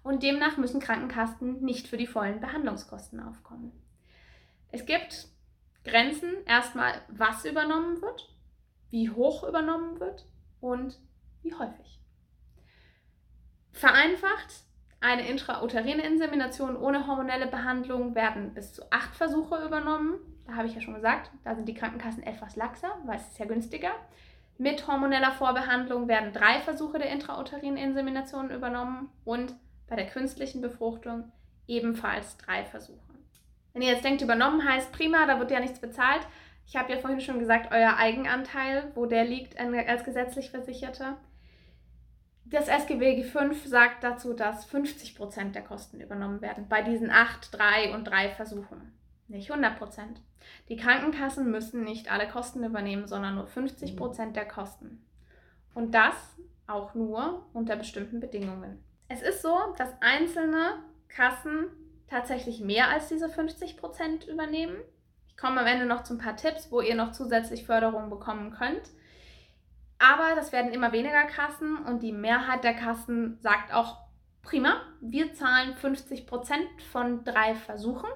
Und 0.02 0.22
demnach 0.22 0.56
müssen 0.56 0.80
Krankenkassen 0.80 1.60
nicht 1.60 1.88
für 1.88 1.98
die 1.98 2.06
vollen 2.06 2.40
Behandlungskosten 2.40 3.20
aufkommen. 3.20 3.72
Es 4.72 4.86
gibt 4.86 5.28
Grenzen, 5.84 6.32
erstmal, 6.46 7.02
was 7.08 7.44
übernommen 7.44 8.00
wird, 8.00 8.34
wie 8.88 9.10
hoch 9.10 9.46
übernommen 9.46 10.00
wird 10.00 10.24
und 10.62 10.98
wie 11.42 11.52
häufig. 11.52 12.00
Vereinfacht 13.72 14.69
eine 15.00 15.26
intrauterine 15.26 16.02
Insemination 16.02 16.76
ohne 16.76 17.06
hormonelle 17.06 17.46
Behandlung 17.46 18.14
werden 18.14 18.52
bis 18.52 18.74
zu 18.74 18.82
acht 18.92 19.14
Versuche 19.16 19.64
übernommen. 19.64 20.18
Da 20.46 20.56
habe 20.56 20.68
ich 20.68 20.74
ja 20.74 20.80
schon 20.80 20.94
gesagt, 20.94 21.30
da 21.44 21.54
sind 21.54 21.68
die 21.68 21.74
Krankenkassen 21.74 22.22
etwas 22.22 22.56
laxer, 22.56 22.90
weil 23.06 23.16
es 23.16 23.28
ist 23.28 23.38
ja 23.38 23.46
günstiger. 23.46 23.90
Mit 24.58 24.86
hormoneller 24.86 25.32
Vorbehandlung 25.32 26.06
werden 26.06 26.34
drei 26.34 26.60
Versuche 26.60 26.98
der 26.98 27.10
intrauterinen 27.10 27.78
Insemination 27.78 28.50
übernommen 28.50 29.10
und 29.24 29.54
bei 29.88 29.96
der 29.96 30.06
künstlichen 30.06 30.60
Befruchtung 30.60 31.32
ebenfalls 31.66 32.36
drei 32.36 32.64
Versuche. 32.64 33.00
Wenn 33.72 33.82
ihr 33.82 33.92
jetzt 33.92 34.04
denkt, 34.04 34.20
übernommen 34.20 34.68
heißt 34.68 34.92
prima, 34.92 35.24
da 35.26 35.38
wird 35.38 35.50
ja 35.50 35.60
nichts 35.60 35.78
bezahlt. 35.78 36.26
Ich 36.66 36.76
habe 36.76 36.92
ja 36.92 36.98
vorhin 36.98 37.20
schon 37.20 37.38
gesagt, 37.38 37.72
euer 37.72 37.96
Eigenanteil, 37.96 38.92
wo 38.94 39.06
der 39.06 39.24
liegt 39.24 39.58
als 39.58 40.04
gesetzlich 40.04 40.50
Versicherter. 40.50 41.16
Das 42.50 42.66
SGB 42.66 43.22
5 43.22 43.64
sagt 43.64 44.02
dazu, 44.02 44.34
dass 44.34 44.68
50% 44.68 45.52
der 45.52 45.62
Kosten 45.62 46.00
übernommen 46.00 46.40
werden 46.40 46.66
bei 46.68 46.82
diesen 46.82 47.10
8, 47.10 47.56
3 47.56 47.94
und 47.94 48.04
3 48.04 48.30
Versuchen. 48.30 48.92
Nicht 49.28 49.52
100%. 49.52 49.76
Die 50.68 50.76
Krankenkassen 50.76 51.48
müssen 51.50 51.84
nicht 51.84 52.10
alle 52.10 52.28
Kosten 52.28 52.64
übernehmen, 52.64 53.06
sondern 53.06 53.36
nur 53.36 53.46
50% 53.46 54.32
der 54.32 54.48
Kosten. 54.48 55.06
Und 55.74 55.94
das 55.94 56.14
auch 56.66 56.94
nur 56.94 57.46
unter 57.52 57.76
bestimmten 57.76 58.18
Bedingungen. 58.18 58.82
Es 59.08 59.22
ist 59.22 59.42
so, 59.42 59.56
dass 59.76 59.90
einzelne 60.00 60.82
Kassen 61.08 61.66
tatsächlich 62.08 62.60
mehr 62.60 62.88
als 62.88 63.08
diese 63.08 63.26
50% 63.26 64.28
übernehmen. 64.28 64.76
Ich 65.28 65.36
komme 65.36 65.60
am 65.60 65.66
Ende 65.66 65.86
noch 65.86 66.02
zu 66.02 66.14
ein 66.14 66.18
paar 66.18 66.36
Tipps, 66.36 66.72
wo 66.72 66.80
ihr 66.80 66.96
noch 66.96 67.12
zusätzlich 67.12 67.64
Förderung 67.64 68.10
bekommen 68.10 68.50
könnt. 68.50 68.90
Aber 70.00 70.34
das 70.34 70.50
werden 70.50 70.72
immer 70.72 70.92
weniger 70.92 71.24
Kassen 71.24 71.76
und 71.76 72.02
die 72.02 72.12
Mehrheit 72.12 72.64
der 72.64 72.72
Kassen 72.72 73.38
sagt 73.42 73.70
auch, 73.74 73.98
prima, 74.42 74.80
wir 75.02 75.34
zahlen 75.34 75.74
50% 75.74 76.26
von 76.90 77.22
drei 77.22 77.54
Versuchen 77.54 78.08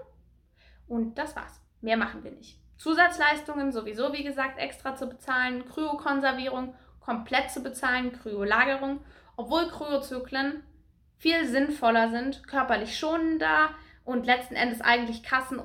und 0.89 1.19
das 1.19 1.37
war's. 1.37 1.61
Mehr 1.83 1.99
machen 1.99 2.25
wir 2.25 2.31
nicht. 2.31 2.59
Zusatzleistungen 2.79 3.71
sowieso, 3.71 4.15
wie 4.15 4.25
gesagt, 4.25 4.59
extra 4.59 4.97
zu 4.97 5.09
bezahlen, 5.09 5.67
Kryokonservierung 5.67 6.75
komplett 7.01 7.51
zu 7.51 7.63
bezahlen, 7.63 8.13
Kryolagerung, 8.13 9.01
obwohl 9.37 9.69
Kryozyklen 9.69 10.63
viel 11.19 11.47
sinnvoller 11.47 12.09
sind, 12.09 12.49
körperlich 12.49 12.99
schonender 12.99 13.75
und 14.05 14.25
letzten 14.25 14.55
Endes 14.55 14.81
eigentlich 14.81 15.23
Kassen 15.23 15.61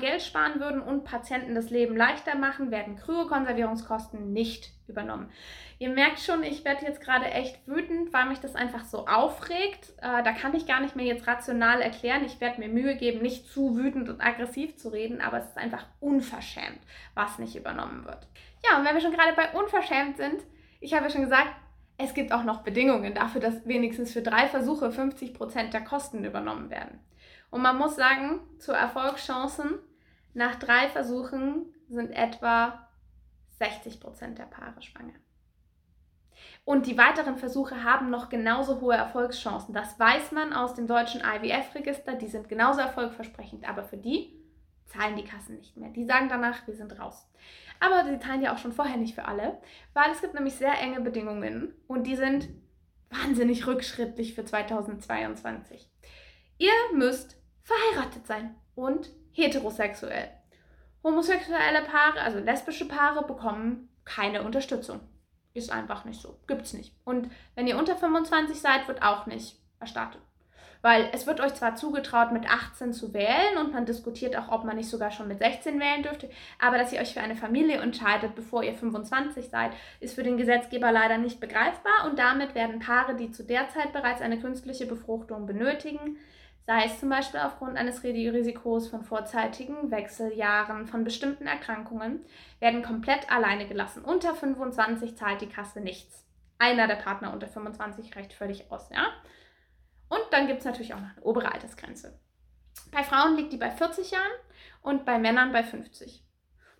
Geld 0.00 0.22
sparen 0.22 0.58
würden 0.58 0.82
und 0.82 1.04
Patienten 1.04 1.54
das 1.54 1.70
Leben 1.70 1.96
leichter 1.96 2.34
machen, 2.34 2.72
werden 2.72 2.96
Kryokonservierungskosten 2.96 4.32
nicht 4.32 4.73
übernommen. 4.88 5.30
Ihr 5.78 5.90
merkt 5.90 6.20
schon, 6.20 6.42
ich 6.42 6.64
werde 6.64 6.84
jetzt 6.84 7.00
gerade 7.00 7.26
echt 7.26 7.66
wütend, 7.66 8.12
weil 8.12 8.26
mich 8.26 8.40
das 8.40 8.54
einfach 8.54 8.84
so 8.84 9.06
aufregt. 9.06 9.92
Äh, 9.98 10.22
da 10.22 10.32
kann 10.32 10.54
ich 10.54 10.66
gar 10.66 10.80
nicht 10.80 10.96
mehr 10.96 11.06
jetzt 11.06 11.26
rational 11.26 11.80
erklären. 11.80 12.24
Ich 12.24 12.40
werde 12.40 12.60
mir 12.60 12.68
Mühe 12.68 12.96
geben, 12.96 13.22
nicht 13.22 13.48
zu 13.48 13.76
wütend 13.76 14.08
und 14.08 14.20
aggressiv 14.20 14.76
zu 14.76 14.90
reden, 14.90 15.20
aber 15.20 15.38
es 15.38 15.46
ist 15.46 15.58
einfach 15.58 15.86
unverschämt, 16.00 16.80
was 17.14 17.38
nicht 17.38 17.56
übernommen 17.56 18.04
wird. 18.04 18.26
Ja, 18.64 18.78
und 18.78 18.84
wenn 18.84 18.94
wir 18.94 19.00
schon 19.00 19.12
gerade 19.12 19.34
bei 19.34 19.50
unverschämt 19.58 20.16
sind, 20.16 20.42
ich 20.80 20.94
habe 20.94 21.04
ja 21.04 21.10
schon 21.10 21.22
gesagt, 21.22 21.54
es 21.96 22.14
gibt 22.14 22.32
auch 22.32 22.44
noch 22.44 22.62
Bedingungen 22.62 23.14
dafür, 23.14 23.40
dass 23.40 23.66
wenigstens 23.66 24.12
für 24.12 24.22
drei 24.22 24.48
Versuche 24.48 24.88
50% 24.88 25.70
der 25.70 25.84
Kosten 25.84 26.24
übernommen 26.24 26.70
werden. 26.70 26.98
Und 27.50 27.62
man 27.62 27.78
muss 27.78 27.94
sagen, 27.94 28.40
zu 28.58 28.72
Erfolgschancen 28.72 29.78
nach 30.34 30.56
drei 30.56 30.88
Versuchen 30.88 31.66
sind 31.88 32.10
etwa 32.10 32.88
60% 33.60 34.34
der 34.34 34.44
Paare 34.44 34.82
schwanger. 34.82 35.14
Und 36.64 36.86
die 36.86 36.98
weiteren 36.98 37.36
Versuche 37.36 37.84
haben 37.84 38.10
noch 38.10 38.28
genauso 38.28 38.80
hohe 38.80 38.94
Erfolgschancen. 38.94 39.74
Das 39.74 39.98
weiß 39.98 40.32
man 40.32 40.52
aus 40.52 40.74
dem 40.74 40.86
deutschen 40.86 41.20
IWF-Register. 41.20 42.14
Die 42.14 42.28
sind 42.28 42.48
genauso 42.48 42.80
erfolgversprechend. 42.80 43.68
Aber 43.68 43.84
für 43.84 43.96
die 43.96 44.34
zahlen 44.86 45.16
die 45.16 45.24
Kassen 45.24 45.56
nicht 45.56 45.76
mehr. 45.76 45.90
Die 45.90 46.04
sagen 46.04 46.28
danach, 46.28 46.66
wir 46.66 46.74
sind 46.74 46.98
raus. 46.98 47.28
Aber 47.80 48.04
sie 48.04 48.18
zahlen 48.18 48.42
ja 48.42 48.54
auch 48.54 48.58
schon 48.58 48.72
vorher 48.72 48.96
nicht 48.96 49.14
für 49.14 49.26
alle, 49.26 49.58
weil 49.92 50.10
es 50.12 50.20
gibt 50.20 50.34
nämlich 50.34 50.54
sehr 50.54 50.78
enge 50.80 51.00
Bedingungen 51.00 51.74
und 51.86 52.06
die 52.06 52.16
sind 52.16 52.48
wahnsinnig 53.10 53.66
rückschrittlich 53.66 54.34
für 54.34 54.44
2022. 54.44 55.90
Ihr 56.58 56.72
müsst 56.94 57.36
verheiratet 57.62 58.26
sein 58.26 58.54
und 58.74 59.10
heterosexuell. 59.32 60.30
Homosexuelle 61.04 61.82
Paare, 61.82 62.22
also 62.22 62.38
lesbische 62.38 62.88
Paare, 62.88 63.26
bekommen 63.26 63.90
keine 64.06 64.42
Unterstützung. 64.42 65.00
Ist 65.52 65.70
einfach 65.70 66.04
nicht 66.04 66.20
so. 66.20 66.40
Gibt's 66.46 66.72
nicht. 66.72 66.96
Und 67.04 67.30
wenn 67.54 67.66
ihr 67.66 67.78
unter 67.78 67.94
25 67.94 68.58
seid, 68.58 68.88
wird 68.88 69.02
auch 69.02 69.26
nicht 69.26 69.56
erstattet. 69.78 70.22
Weil 70.80 71.08
es 71.12 71.26
wird 71.26 71.40
euch 71.40 71.54
zwar 71.54 71.76
zugetraut, 71.76 72.32
mit 72.32 72.50
18 72.50 72.92
zu 72.92 73.14
wählen 73.14 73.58
und 73.58 73.72
man 73.72 73.86
diskutiert 73.86 74.36
auch, 74.36 74.50
ob 74.50 74.64
man 74.64 74.76
nicht 74.76 74.88
sogar 74.88 75.10
schon 75.10 75.28
mit 75.28 75.38
16 75.38 75.80
wählen 75.80 76.02
dürfte, 76.02 76.28
aber 76.60 76.76
dass 76.76 76.92
ihr 76.92 77.00
euch 77.00 77.14
für 77.14 77.20
eine 77.20 77.36
Familie 77.36 77.78
entscheidet, 77.78 78.34
bevor 78.34 78.62
ihr 78.62 78.74
25 78.74 79.48
seid, 79.48 79.72
ist 80.00 80.14
für 80.14 80.22
den 80.22 80.36
Gesetzgeber 80.36 80.92
leider 80.92 81.16
nicht 81.16 81.40
begreifbar 81.40 82.04
und 82.04 82.18
damit 82.18 82.54
werden 82.54 82.80
Paare, 82.80 83.14
die 83.14 83.30
zu 83.30 83.44
der 83.44 83.68
Zeit 83.70 83.94
bereits 83.94 84.20
eine 84.20 84.38
künstliche 84.40 84.84
Befruchtung 84.84 85.46
benötigen, 85.46 86.18
sei 86.66 86.84
es 86.86 86.98
zum 86.98 87.10
Beispiel 87.10 87.40
aufgrund 87.40 87.76
eines 87.76 88.02
Risikos 88.02 88.88
von 88.88 89.02
vorzeitigen 89.02 89.90
Wechseljahren, 89.90 90.86
von 90.86 91.04
bestimmten 91.04 91.46
Erkrankungen, 91.46 92.24
werden 92.58 92.82
komplett 92.82 93.30
alleine 93.30 93.68
gelassen. 93.68 94.04
Unter 94.04 94.34
25 94.34 95.16
zahlt 95.16 95.42
die 95.42 95.48
Kasse 95.48 95.80
nichts. 95.80 96.24
Einer 96.58 96.86
der 96.86 96.96
Partner 96.96 97.32
unter 97.32 97.48
25 97.48 98.16
reicht 98.16 98.32
völlig 98.32 98.70
aus, 98.70 98.88
ja? 98.90 99.08
Und 100.08 100.22
dann 100.30 100.46
gibt 100.46 100.60
es 100.60 100.64
natürlich 100.64 100.94
auch 100.94 101.00
noch 101.00 101.10
eine 101.16 101.24
obere 101.24 101.52
Altersgrenze. 101.52 102.18
Bei 102.90 103.02
Frauen 103.02 103.36
liegt 103.36 103.52
die 103.52 103.58
bei 103.58 103.70
40 103.70 104.10
Jahren 104.12 104.32
und 104.82 105.04
bei 105.04 105.18
Männern 105.18 105.52
bei 105.52 105.62
50. 105.62 106.24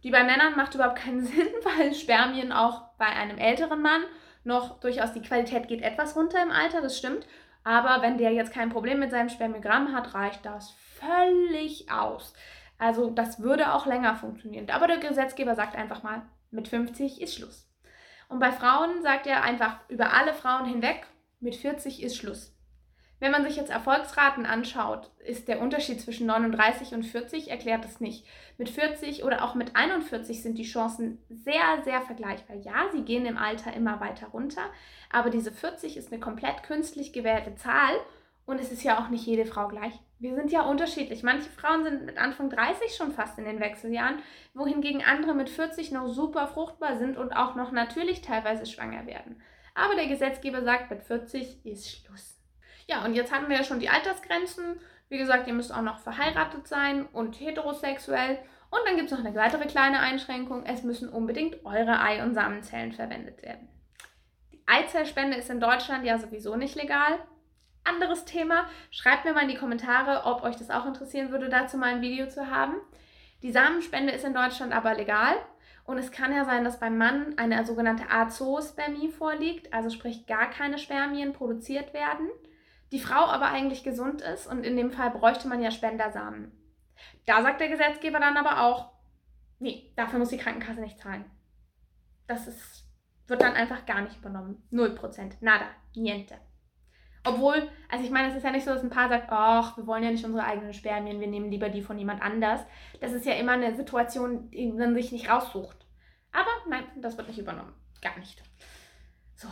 Die 0.02 0.10
bei 0.10 0.22
Männern 0.22 0.56
macht 0.56 0.74
überhaupt 0.74 0.98
keinen 0.98 1.20
Sinn, 1.24 1.48
weil 1.62 1.94
Spermien 1.94 2.52
auch 2.52 2.88
bei 2.96 3.06
einem 3.06 3.38
älteren 3.38 3.82
Mann 3.82 4.02
noch 4.44 4.78
durchaus 4.80 5.12
die 5.12 5.22
Qualität 5.22 5.68
geht 5.68 5.82
etwas 5.82 6.16
runter 6.16 6.42
im 6.42 6.50
Alter, 6.50 6.82
das 6.82 6.98
stimmt. 6.98 7.26
Aber 7.64 8.02
wenn 8.02 8.18
der 8.18 8.32
jetzt 8.32 8.52
kein 8.52 8.68
Problem 8.68 9.00
mit 9.00 9.10
seinem 9.10 9.30
Spermiogramm 9.30 9.94
hat, 9.94 10.14
reicht 10.14 10.44
das 10.44 10.70
völlig 10.70 11.90
aus. 11.90 12.34
Also 12.78 13.10
das 13.10 13.40
würde 13.40 13.72
auch 13.72 13.86
länger 13.86 14.14
funktionieren. 14.16 14.68
Aber 14.70 14.86
der 14.86 14.98
Gesetzgeber 14.98 15.54
sagt 15.54 15.74
einfach 15.74 16.02
mal, 16.02 16.22
mit 16.50 16.68
50 16.68 17.20
ist 17.20 17.34
Schluss. 17.34 17.68
Und 18.28 18.38
bei 18.38 18.52
Frauen 18.52 19.02
sagt 19.02 19.26
er 19.26 19.42
einfach 19.42 19.78
über 19.88 20.12
alle 20.12 20.34
Frauen 20.34 20.66
hinweg, 20.66 21.06
mit 21.40 21.56
40 21.56 22.02
ist 22.02 22.16
Schluss. 22.16 22.53
Wenn 23.24 23.32
man 23.32 23.44
sich 23.44 23.56
jetzt 23.56 23.70
Erfolgsraten 23.70 24.44
anschaut, 24.44 25.10
ist 25.24 25.48
der 25.48 25.62
Unterschied 25.62 25.98
zwischen 25.98 26.26
39 26.26 26.92
und 26.92 27.04
40 27.04 27.50
erklärt 27.50 27.82
es 27.86 27.98
nicht. 27.98 28.26
Mit 28.58 28.68
40 28.68 29.24
oder 29.24 29.42
auch 29.42 29.54
mit 29.54 29.74
41 29.74 30.42
sind 30.42 30.58
die 30.58 30.66
Chancen 30.66 31.24
sehr, 31.30 31.82
sehr 31.84 32.02
vergleichbar. 32.02 32.54
Ja, 32.56 32.90
sie 32.92 33.00
gehen 33.00 33.24
im 33.24 33.38
Alter 33.38 33.72
immer 33.72 33.98
weiter 33.98 34.26
runter, 34.26 34.60
aber 35.10 35.30
diese 35.30 35.52
40 35.52 35.96
ist 35.96 36.12
eine 36.12 36.20
komplett 36.20 36.64
künstlich 36.64 37.14
gewählte 37.14 37.54
Zahl 37.54 37.94
und 38.44 38.60
es 38.60 38.70
ist 38.70 38.82
ja 38.82 39.02
auch 39.02 39.08
nicht 39.08 39.24
jede 39.24 39.46
Frau 39.46 39.68
gleich. 39.68 39.94
Wir 40.18 40.34
sind 40.34 40.52
ja 40.52 40.60
unterschiedlich. 40.60 41.22
Manche 41.22 41.48
Frauen 41.48 41.82
sind 41.82 42.04
mit 42.04 42.18
Anfang 42.18 42.50
30 42.50 42.94
schon 42.94 43.12
fast 43.12 43.38
in 43.38 43.46
den 43.46 43.58
Wechseljahren, 43.58 44.18
wohingegen 44.52 45.02
andere 45.02 45.32
mit 45.32 45.48
40 45.48 45.92
noch 45.92 46.08
super 46.08 46.46
fruchtbar 46.46 46.98
sind 46.98 47.16
und 47.16 47.32
auch 47.32 47.54
noch 47.54 47.72
natürlich 47.72 48.20
teilweise 48.20 48.66
schwanger 48.66 49.06
werden. 49.06 49.40
Aber 49.74 49.94
der 49.94 50.08
Gesetzgeber 50.08 50.62
sagt, 50.62 50.90
mit 50.90 51.02
40 51.02 51.64
ist 51.64 51.90
Schluss. 51.90 52.33
Ja, 52.86 53.04
und 53.04 53.14
jetzt 53.14 53.32
hatten 53.32 53.48
wir 53.48 53.56
ja 53.56 53.64
schon 53.64 53.80
die 53.80 53.88
Altersgrenzen. 53.88 54.80
Wie 55.08 55.18
gesagt, 55.18 55.46
ihr 55.46 55.54
müsst 55.54 55.72
auch 55.72 55.82
noch 55.82 55.98
verheiratet 55.98 56.66
sein 56.66 57.06
und 57.06 57.38
heterosexuell. 57.40 58.38
Und 58.70 58.80
dann 58.86 58.96
gibt 58.96 59.10
es 59.10 59.16
noch 59.16 59.24
eine 59.24 59.34
weitere 59.34 59.66
kleine 59.66 60.00
Einschränkung. 60.00 60.64
Es 60.66 60.82
müssen 60.82 61.08
unbedingt 61.08 61.64
eure 61.64 62.00
Ei- 62.00 62.22
und 62.22 62.34
Samenzellen 62.34 62.92
verwendet 62.92 63.42
werden. 63.42 63.68
Die 64.52 64.62
Eizellspende 64.66 65.36
ist 65.36 65.50
in 65.50 65.60
Deutschland 65.60 66.04
ja 66.04 66.18
sowieso 66.18 66.56
nicht 66.56 66.74
legal. 66.74 67.18
Anderes 67.84 68.24
Thema. 68.24 68.66
Schreibt 68.90 69.24
mir 69.24 69.32
mal 69.32 69.42
in 69.42 69.50
die 69.50 69.58
Kommentare, 69.58 70.24
ob 70.24 70.42
euch 70.42 70.56
das 70.56 70.70
auch 70.70 70.86
interessieren 70.86 71.30
würde, 71.30 71.48
dazu 71.48 71.76
mal 71.76 71.94
ein 71.94 72.00
Video 72.00 72.28
zu 72.28 72.50
haben. 72.50 72.74
Die 73.42 73.52
Samenspende 73.52 74.12
ist 74.12 74.24
in 74.24 74.34
Deutschland 74.34 74.72
aber 74.72 74.94
legal. 74.94 75.36
Und 75.84 75.98
es 75.98 76.10
kann 76.10 76.34
ja 76.34 76.46
sein, 76.46 76.64
dass 76.64 76.80
beim 76.80 76.96
Mann 76.96 77.34
eine 77.36 77.64
sogenannte 77.66 78.10
Azoospermie 78.10 79.10
vorliegt, 79.10 79.72
also 79.74 79.90
sprich 79.90 80.26
gar 80.26 80.48
keine 80.48 80.78
Spermien 80.78 81.34
produziert 81.34 81.92
werden 81.92 82.30
die 82.94 83.00
Frau 83.00 83.26
aber 83.26 83.46
eigentlich 83.46 83.82
gesund 83.82 84.20
ist 84.20 84.46
und 84.46 84.62
in 84.62 84.76
dem 84.76 84.92
Fall 84.92 85.10
bräuchte 85.10 85.48
man 85.48 85.60
ja 85.60 85.72
Spendersamen. 85.72 86.52
Da 87.26 87.42
sagt 87.42 87.60
der 87.60 87.68
Gesetzgeber 87.68 88.20
dann 88.20 88.36
aber 88.36 88.62
auch, 88.62 88.92
nee, 89.58 89.92
dafür 89.96 90.20
muss 90.20 90.28
die 90.28 90.36
Krankenkasse 90.36 90.80
nicht 90.80 91.00
zahlen. 91.00 91.24
Das 92.28 92.46
ist, 92.46 92.84
wird 93.26 93.42
dann 93.42 93.54
einfach 93.54 93.84
gar 93.84 94.00
nicht 94.02 94.16
übernommen. 94.18 94.62
Null 94.70 94.94
Prozent. 94.94 95.42
Nada. 95.42 95.66
Niente. 95.96 96.36
Obwohl, 97.24 97.68
also 97.90 98.04
ich 98.04 98.12
meine, 98.12 98.28
es 98.28 98.36
ist 98.36 98.44
ja 98.44 98.52
nicht 98.52 98.64
so, 98.64 98.72
dass 98.72 98.84
ein 98.84 98.90
Paar 98.90 99.08
sagt, 99.08 99.26
ach, 99.28 99.76
wir 99.76 99.88
wollen 99.88 100.04
ja 100.04 100.12
nicht 100.12 100.24
unsere 100.24 100.44
eigenen 100.44 100.72
Spermien, 100.72 101.18
wir 101.18 101.26
nehmen 101.26 101.50
lieber 101.50 101.70
die 101.70 101.82
von 101.82 101.98
jemand 101.98 102.22
anders. 102.22 102.60
Das 103.00 103.10
ist 103.10 103.26
ja 103.26 103.32
immer 103.32 103.52
eine 103.52 103.74
Situation, 103.74 104.52
die 104.52 104.70
man 104.70 104.94
sich 104.94 105.10
nicht 105.10 105.28
raussucht. 105.28 105.84
Aber 106.30 106.50
nein, 106.68 106.84
das 107.00 107.16
wird 107.16 107.26
nicht 107.26 107.40
übernommen. 107.40 107.74
Gar 108.00 108.20
nicht. 108.20 108.40
So, 109.34 109.48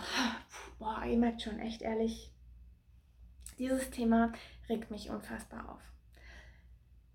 boah, 0.78 1.02
ihr 1.04 1.18
merkt 1.18 1.42
schon, 1.42 1.58
echt 1.58 1.82
ehrlich, 1.82 2.32
dieses 3.58 3.90
Thema 3.90 4.32
regt 4.68 4.90
mich 4.90 5.10
unfassbar 5.10 5.68
auf. 5.68 5.82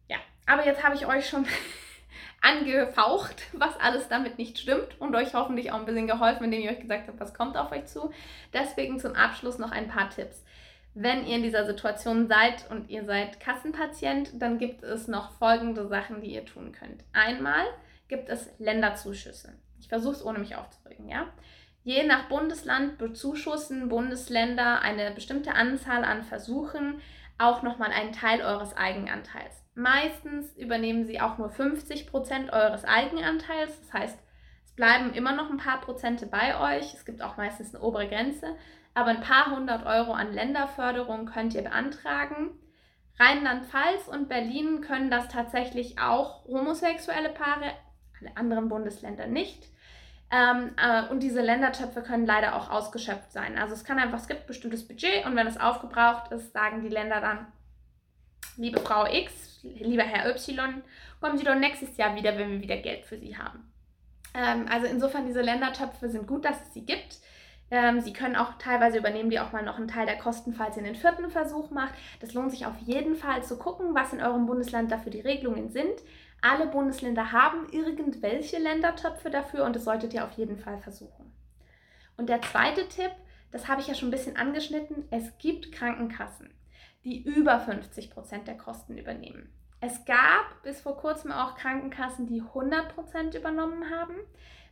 Ja, 0.08 0.18
aber 0.46 0.66
jetzt 0.66 0.84
habe 0.84 0.96
ich 0.96 1.06
euch 1.06 1.28
schon 1.28 1.46
angefaucht, 2.42 3.44
was 3.54 3.80
alles 3.80 4.08
damit 4.08 4.38
nicht 4.38 4.58
stimmt 4.58 5.00
und 5.00 5.16
euch 5.16 5.34
hoffentlich 5.34 5.72
auch 5.72 5.80
ein 5.80 5.86
bisschen 5.86 6.08
geholfen, 6.08 6.46
indem 6.46 6.62
ich 6.62 6.70
euch 6.70 6.80
gesagt 6.80 7.08
habe, 7.08 7.20
was 7.20 7.34
kommt 7.34 7.58
auf 7.58 7.72
euch 7.72 7.86
zu. 7.86 8.12
Deswegen 8.54 9.00
zum 9.00 9.14
Abschluss 9.14 9.58
noch 9.58 9.72
ein 9.72 9.88
paar 9.88 10.10
Tipps. 10.10 10.44
Wenn 10.94 11.28
ihr 11.28 11.36
in 11.36 11.44
dieser 11.44 11.66
Situation 11.66 12.28
seid 12.28 12.70
und 12.72 12.90
ihr 12.90 13.06
seid 13.06 13.40
Kassenpatient, 13.40 14.42
dann 14.42 14.58
gibt 14.58 14.84
es 14.84 15.08
noch 15.08 15.32
folgende 15.34 15.88
Sachen, 15.88 16.22
die 16.22 16.34
ihr 16.34 16.46
tun 16.46 16.72
könnt. 16.72 17.04
Einmal 17.14 17.66
gibt 18.08 18.30
es 18.30 18.50
Länderzuschüsse. 18.58 19.54
Ich 19.80 19.90
versuche 19.90 20.16
es 20.16 20.26
ohne 20.26 20.40
mich 20.40 20.56
aufzuregen, 20.56 21.08
ja. 21.08 21.28
Je 21.88 22.04
nach 22.04 22.28
Bundesland 22.28 22.98
bezuschussen 22.98 23.88
Bundesländer 23.88 24.82
eine 24.82 25.10
bestimmte 25.12 25.54
Anzahl 25.54 26.04
an 26.04 26.22
Versuchen 26.24 27.00
auch 27.38 27.64
nochmal 27.64 27.94
einen 27.94 28.12
Teil 28.12 28.42
eures 28.42 28.76
Eigenanteils. 28.76 29.64
Meistens 29.74 30.54
übernehmen 30.58 31.06
sie 31.06 31.22
auch 31.22 31.38
nur 31.38 31.48
50% 31.50 32.52
eures 32.52 32.84
Eigenanteils. 32.84 33.80
Das 33.80 33.94
heißt, 33.94 34.20
es 34.66 34.74
bleiben 34.74 35.14
immer 35.14 35.32
noch 35.32 35.50
ein 35.50 35.56
paar 35.56 35.80
Prozente 35.80 36.26
bei 36.26 36.60
euch. 36.78 36.94
Es 36.94 37.06
gibt 37.06 37.22
auch 37.22 37.38
meistens 37.38 37.74
eine 37.74 37.82
obere 37.82 38.10
Grenze. 38.10 38.58
Aber 38.94 39.12
ein 39.12 39.22
paar 39.22 39.56
hundert 39.56 39.86
Euro 39.86 40.12
an 40.12 40.34
Länderförderung 40.34 41.28
könnt 41.28 41.54
ihr 41.54 41.62
beantragen. 41.62 42.50
Rheinland-Pfalz 43.18 44.10
und 44.10 44.28
Berlin 44.28 44.82
können 44.82 45.10
das 45.10 45.30
tatsächlich 45.30 46.00
auch 46.00 46.44
homosexuelle 46.50 47.30
Paare, 47.30 47.72
alle 48.20 48.36
anderen 48.36 48.68
Bundesländer 48.68 49.28
nicht. 49.28 49.70
Ähm, 50.30 50.72
äh, 50.78 51.10
und 51.10 51.22
diese 51.22 51.42
Ländertöpfe 51.42 52.02
können 52.02 52.26
leider 52.26 52.56
auch 52.56 52.70
ausgeschöpft 52.70 53.32
sein. 53.32 53.58
Also 53.58 53.74
es 53.74 53.86
kann 53.86 53.98
einfach, 53.98 54.20
es 54.20 54.28
gibt 54.28 54.42
ein 54.42 54.48
bestimmtes 54.48 54.88
Budget 54.88 55.26
und 55.26 55.36
wenn 55.36 55.48
es 55.48 55.60
aufgebraucht 55.60 56.32
ist, 56.32 56.52
sagen 56.52 56.82
die 56.82 56.90
Länder 56.90 57.22
dann, 57.22 57.48
liebe 58.58 58.80
Frau 58.82 59.06
X, 59.06 59.60
lieber 59.64 60.04
Herr 60.04 60.30
Y, 60.30 60.82
kommen 61.22 61.38
Sie 61.38 61.46
doch 61.46 61.56
nächstes 61.56 61.96
Jahr 61.98 62.16
wieder, 62.16 62.38
wenn 62.38 62.52
wir 62.52 62.62
wieder 62.62 62.78
Geld 62.78 63.06
für 63.06 63.18
Sie 63.18 63.38
haben. 63.38 63.72
Ähm, 64.34 64.66
also 64.70 64.88
insofern, 64.88 65.26
diese 65.26 65.42
Ländertöpfe 65.42 66.10
sind 66.10 66.28
gut, 66.28 66.46
dass 66.46 66.62
es 66.62 66.74
sie 66.74 66.86
gibt. 66.86 67.20
Ähm, 67.70 68.00
sie 68.00 68.14
können 68.14 68.36
auch 68.38 68.58
teilweise 68.60 68.98
übernehmen 68.98 69.30
die 69.30 69.40
auch 69.40 69.52
mal 69.52 69.64
noch 69.64 69.78
einen 69.78 69.90
Teil 69.90 70.06
der 70.06 70.18
Kosten, 70.18 70.54
falls 70.54 70.78
ihr 70.78 70.84
den 70.84 70.96
vierten 70.96 71.30
Versuch 71.30 71.70
macht. 71.70 71.94
Das 72.22 72.34
lohnt 72.34 72.52
sich 72.52 72.66
auf 72.66 72.78
jeden 72.86 73.16
Fall 73.16 73.44
zu 73.44 73.58
gucken, 73.58 73.94
was 73.94 74.14
in 74.14 74.22
eurem 74.22 74.46
Bundesland 74.46 74.92
dafür 74.92 75.12
die 75.12 75.22
Regelungen 75.22 75.70
sind. 75.70 76.02
Alle 76.42 76.68
Bundesländer 76.68 77.32
haben 77.32 77.68
irgendwelche 77.72 78.60
Ländertöpfe 78.60 79.30
dafür 79.30 79.66
und 79.66 79.76
das 79.76 79.84
solltet 79.84 80.14
ihr 80.14 80.24
auf 80.24 80.34
jeden 80.34 80.58
Fall 80.58 80.78
versuchen. 80.80 81.34
Und 82.16 82.30
der 82.30 82.42
zweite 82.42 82.88
Tipp, 82.88 83.12
das 83.52 83.68
habe 83.68 83.82
ich 83.82 83.88
ja 83.88 83.96
schon 83.96 84.10
ein 84.10 84.12
bisschen 84.12 84.38
angeschnitten, 84.38 85.06
es 85.12 85.38
gibt 85.38 85.72
Krankenkassen, 85.72 86.54
die 87.04 87.24
über 87.24 87.60
50 87.60 88.12
Prozent 88.12 88.48
der 88.48 88.58
Kosten 88.58 88.98
übernehmen. 88.98 89.50
Es 89.80 90.06
gab 90.06 90.62
bis 90.64 90.82
vor 90.82 90.98
kurzem 90.98 91.32
auch 91.32 91.56
Krankenkassen, 91.56 92.26
die 92.26 92.42
100 92.42 92.96
Prozent 92.96 93.36
übernommen 93.36 93.92
haben. 93.92 94.16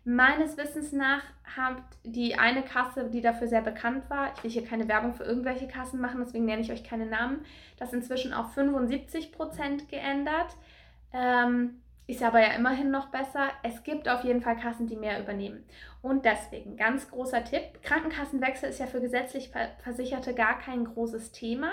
Meines 0.04 0.58
Wissens 0.58 0.92
nach 0.92 1.24
hat 1.44 1.82
die 2.04 2.36
eine 2.36 2.64
Kasse, 2.64 3.10
die 3.10 3.22
dafür 3.22 3.48
sehr 3.48 3.62
bekannt 3.62 4.10
war, 4.10 4.34
ich 4.36 4.44
will 4.44 4.52
hier 4.52 4.66
keine 4.66 4.88
Werbung 4.88 5.14
für 5.14 5.24
irgendwelche 5.24 5.68
Kassen 5.68 6.00
machen, 6.00 6.20
deswegen 6.24 6.46
nenne 6.46 6.62
ich 6.62 6.72
euch 6.72 6.84
keine 6.84 7.08
Namen, 7.08 7.44
das 7.78 7.94
inzwischen 7.94 8.34
auf 8.34 8.54
75 8.54 9.32
Prozent 9.32 9.90
geändert. 9.90 10.56
Ähm, 11.16 11.82
ist 12.08 12.22
aber 12.22 12.40
ja 12.40 12.54
immerhin 12.54 12.92
noch 12.92 13.08
besser. 13.08 13.50
Es 13.64 13.84
gibt 13.84 14.08
auf 14.08 14.24
jeden 14.24 14.42
Fall 14.42 14.58
Kassen, 14.58 14.86
die 14.86 14.96
mehr 14.96 15.20
übernehmen. 15.20 15.64
Und 16.02 16.26
deswegen, 16.26 16.78
ganz 16.78 17.10
großer 17.10 17.44
Tipp, 17.44 17.82
Krankenkassenwechsel 17.82 18.70
ist 18.70 18.80
ja 18.80 18.86
für 18.86 19.02
gesetzlich 19.02 19.52
Versicherte 19.80 20.36
gar 20.36 20.60
kein 20.60 20.86
großes 20.86 21.32
Thema. 21.32 21.72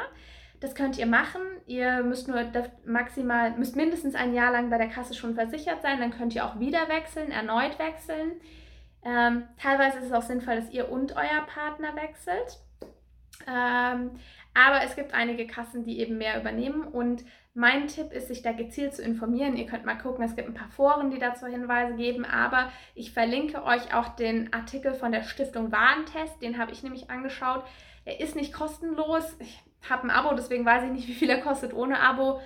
Das 0.60 0.74
könnt 0.74 0.96
ihr 0.96 1.06
machen. 1.06 1.42
Ihr 1.66 2.02
müsst 2.02 2.28
nur 2.28 2.44
maximal, 2.86 3.50
müsst 3.58 3.76
mindestens 3.76 4.14
ein 4.14 4.32
Jahr 4.32 4.52
lang 4.52 4.70
bei 4.70 4.78
der 4.78 4.88
Kasse 4.88 5.12
schon 5.12 5.34
versichert 5.34 5.82
sein. 5.82 6.00
Dann 6.00 6.12
könnt 6.12 6.34
ihr 6.34 6.46
auch 6.46 6.58
wieder 6.58 6.88
wechseln, 6.88 7.30
erneut 7.30 7.78
wechseln. 7.78 8.40
Ähm, 9.04 9.42
teilweise 9.60 9.98
ist 9.98 10.06
es 10.06 10.12
auch 10.12 10.22
sinnvoll, 10.22 10.56
dass 10.56 10.70
ihr 10.70 10.90
und 10.90 11.16
euer 11.16 11.46
Partner 11.46 11.94
wechselt. 11.96 12.58
Ähm, 13.46 14.12
aber 14.54 14.84
es 14.84 14.94
gibt 14.94 15.12
einige 15.12 15.46
Kassen, 15.46 15.84
die 15.84 15.98
eben 15.98 16.16
mehr 16.16 16.40
übernehmen. 16.40 16.84
Und 16.84 17.24
mein 17.54 17.86
Tipp 17.86 18.12
ist, 18.12 18.28
sich 18.28 18.42
da 18.42 18.52
gezielt 18.52 18.94
zu 18.94 19.02
informieren. 19.02 19.56
Ihr 19.56 19.66
könnt 19.66 19.84
mal 19.84 19.98
gucken, 19.98 20.24
es 20.24 20.36
gibt 20.36 20.48
ein 20.48 20.54
paar 20.54 20.70
Foren, 20.70 21.10
die 21.10 21.18
dazu 21.18 21.46
Hinweise 21.46 21.94
geben. 21.94 22.24
Aber 22.24 22.70
ich 22.94 23.12
verlinke 23.12 23.62
euch 23.64 23.94
auch 23.94 24.08
den 24.10 24.52
Artikel 24.52 24.94
von 24.94 25.12
der 25.12 25.22
Stiftung 25.22 25.70
Warentest. 25.70 26.40
Den 26.40 26.58
habe 26.58 26.72
ich 26.72 26.82
nämlich 26.82 27.10
angeschaut. 27.10 27.64
Er 28.04 28.20
ist 28.20 28.36
nicht 28.36 28.54
kostenlos. 28.54 29.36
Ich 29.38 29.62
habe 29.88 30.04
ein 30.04 30.10
Abo, 30.10 30.34
deswegen 30.34 30.64
weiß 30.64 30.84
ich 30.84 30.90
nicht, 30.90 31.08
wie 31.08 31.14
viel 31.14 31.30
er 31.30 31.42
kostet 31.42 31.74
ohne 31.74 32.00
Abo. 32.00 32.40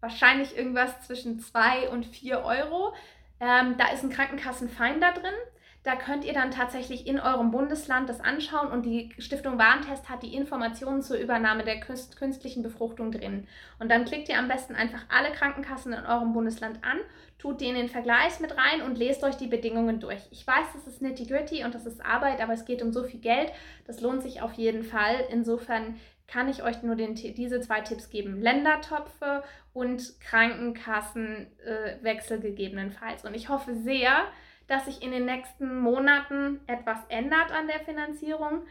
Wahrscheinlich 0.00 0.56
irgendwas 0.56 1.00
zwischen 1.06 1.40
2 1.40 1.88
und 1.90 2.06
4 2.06 2.44
Euro. 2.44 2.94
Ähm, 3.40 3.76
da 3.78 3.88
ist 3.92 4.04
ein 4.04 4.10
Krankenkassenfinder 4.10 5.12
drin. 5.12 5.34
Da 5.84 5.96
könnt 5.96 6.24
ihr 6.24 6.32
dann 6.32 6.52
tatsächlich 6.52 7.08
in 7.08 7.18
eurem 7.18 7.50
Bundesland 7.50 8.08
das 8.08 8.20
anschauen 8.20 8.70
und 8.70 8.86
die 8.86 9.12
Stiftung 9.18 9.58
Warentest 9.58 10.08
hat 10.08 10.22
die 10.22 10.36
Informationen 10.36 11.02
zur 11.02 11.16
Übernahme 11.16 11.64
der 11.64 11.80
künstlichen 11.80 12.62
Befruchtung 12.62 13.10
drin. 13.10 13.48
Und 13.80 13.90
dann 13.90 14.04
klickt 14.04 14.28
ihr 14.28 14.38
am 14.38 14.46
besten 14.46 14.76
einfach 14.76 15.04
alle 15.08 15.32
Krankenkassen 15.32 15.92
in 15.92 16.06
eurem 16.06 16.32
Bundesland 16.32 16.84
an, 16.84 17.00
tut 17.38 17.60
die 17.60 17.66
in 17.66 17.74
den 17.74 17.88
Vergleich 17.88 18.38
mit 18.38 18.56
rein 18.56 18.82
und 18.82 18.96
lest 18.96 19.24
euch 19.24 19.36
die 19.36 19.48
Bedingungen 19.48 19.98
durch. 19.98 20.20
Ich 20.30 20.46
weiß, 20.46 20.66
das 20.72 20.86
ist 20.86 21.02
nitty-gritty 21.02 21.64
und 21.64 21.74
das 21.74 21.84
ist 21.84 22.04
Arbeit, 22.04 22.40
aber 22.40 22.52
es 22.52 22.64
geht 22.64 22.80
um 22.80 22.92
so 22.92 23.02
viel 23.02 23.18
Geld. 23.18 23.50
Das 23.84 24.00
lohnt 24.00 24.22
sich 24.22 24.40
auf 24.40 24.52
jeden 24.52 24.84
Fall. 24.84 25.16
Insofern 25.30 25.96
kann 26.28 26.48
ich 26.48 26.62
euch 26.62 26.84
nur 26.84 26.94
den, 26.94 27.16
diese 27.16 27.60
zwei 27.60 27.80
Tipps 27.80 28.08
geben. 28.08 28.40
Ländertopfe 28.40 29.42
und 29.72 30.20
Krankenkassenwechsel 30.20 32.38
äh, 32.38 32.40
gegebenenfalls. 32.40 33.24
Und 33.24 33.34
ich 33.34 33.48
hoffe 33.48 33.74
sehr, 33.74 34.28
dass 34.72 34.86
sich 34.86 35.02
in 35.02 35.10
den 35.10 35.26
nächsten 35.26 35.80
Monaten 35.80 36.60
etwas 36.66 36.98
ändert 37.10 37.52
an 37.52 37.66
der 37.66 37.80
Finanzierung 37.80 38.66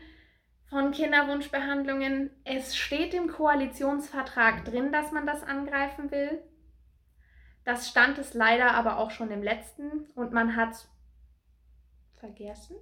von 0.67 0.89
Kinderwunschbehandlungen. 0.89 2.31
Es 2.43 2.75
steht 2.75 3.13
im 3.13 3.27
Koalitionsvertrag 3.27 4.65
drin, 4.65 4.91
dass 4.91 5.11
man 5.11 5.27
das 5.27 5.43
angreifen 5.43 6.09
will. 6.09 6.41
Das 7.65 7.87
stand 7.87 8.17
es 8.17 8.33
leider 8.33 8.71
aber 8.73 8.97
auch 8.97 9.11
schon 9.11 9.29
im 9.29 9.43
letzten 9.43 10.07
und 10.15 10.33
man 10.33 10.55
hat 10.55 10.87
vergessen, 12.15 12.77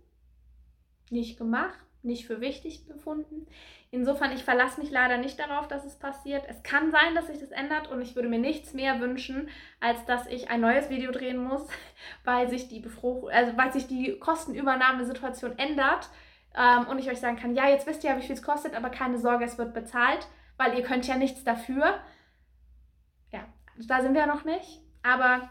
nicht 1.09 1.37
gemacht 1.37 1.88
nicht 2.01 2.25
für 2.25 2.41
wichtig 2.41 2.87
befunden. 2.87 3.47
Insofern, 3.91 4.31
ich 4.31 4.43
verlasse 4.43 4.79
mich 4.79 4.91
leider 4.91 5.17
nicht 5.17 5.39
darauf, 5.39 5.67
dass 5.67 5.83
es 5.83 5.95
passiert. 5.95 6.43
Es 6.47 6.61
kann 6.61 6.91
sein, 6.91 7.15
dass 7.15 7.27
sich 7.27 7.39
das 7.39 7.49
ändert 7.49 7.89
und 7.89 8.01
ich 8.01 8.15
würde 8.15 8.29
mir 8.29 8.39
nichts 8.39 8.73
mehr 8.73 8.99
wünschen, 8.99 9.49
als 9.79 10.05
dass 10.05 10.27
ich 10.27 10.49
ein 10.49 10.61
neues 10.61 10.89
Video 10.89 11.11
drehen 11.11 11.43
muss, 11.43 11.67
weil 12.23 12.49
sich 12.49 12.67
die 12.67 12.79
Befruch 12.79 13.29
also 13.31 13.57
weil 13.57 13.73
sich 13.73 13.87
die 13.87 14.17
Kostenübernahmesituation 14.19 15.57
ändert 15.57 16.09
ähm, 16.55 16.87
und 16.87 16.99
ich 16.99 17.09
euch 17.09 17.19
sagen 17.19 17.37
kann, 17.37 17.55
ja, 17.55 17.67
jetzt 17.67 17.87
wisst 17.87 18.03
ihr 18.03 18.11
ja, 18.11 18.17
wie 18.17 18.21
viel 18.21 18.35
es 18.35 18.43
kostet, 18.43 18.75
aber 18.75 18.89
keine 18.89 19.17
Sorge, 19.17 19.45
es 19.45 19.57
wird 19.57 19.73
bezahlt, 19.73 20.27
weil 20.57 20.77
ihr 20.77 20.83
könnt 20.83 21.07
ja 21.07 21.17
nichts 21.17 21.43
dafür. 21.43 21.99
Ja, 23.31 23.45
da 23.87 24.01
sind 24.01 24.13
wir 24.13 24.21
ja 24.21 24.27
noch 24.27 24.45
nicht, 24.45 24.81
aber 25.01 25.49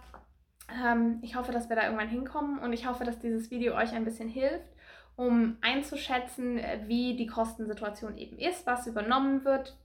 ähm, 0.85 1.19
ich 1.23 1.35
hoffe, 1.35 1.51
dass 1.51 1.69
wir 1.69 1.77
da 1.77 1.85
irgendwann 1.85 2.09
hinkommen 2.09 2.61
und 2.61 2.73
ich 2.73 2.87
hoffe, 2.87 3.05
dass 3.05 3.19
dieses 3.19 3.51
Video 3.51 3.75
euch 3.75 3.93
ein 3.93 4.05
bisschen 4.05 4.29
hilft 4.29 4.78
um 5.19 5.57
einzuschätzen, 5.63 6.59
äh, 6.59 6.79
wie 6.87 7.17
die 7.17 7.27
Kostensituation 7.27 8.17
eben 8.17 8.39
ist, 8.39 8.65
was 8.67 8.87
übernommen 8.87 9.45
wird, 9.45 9.77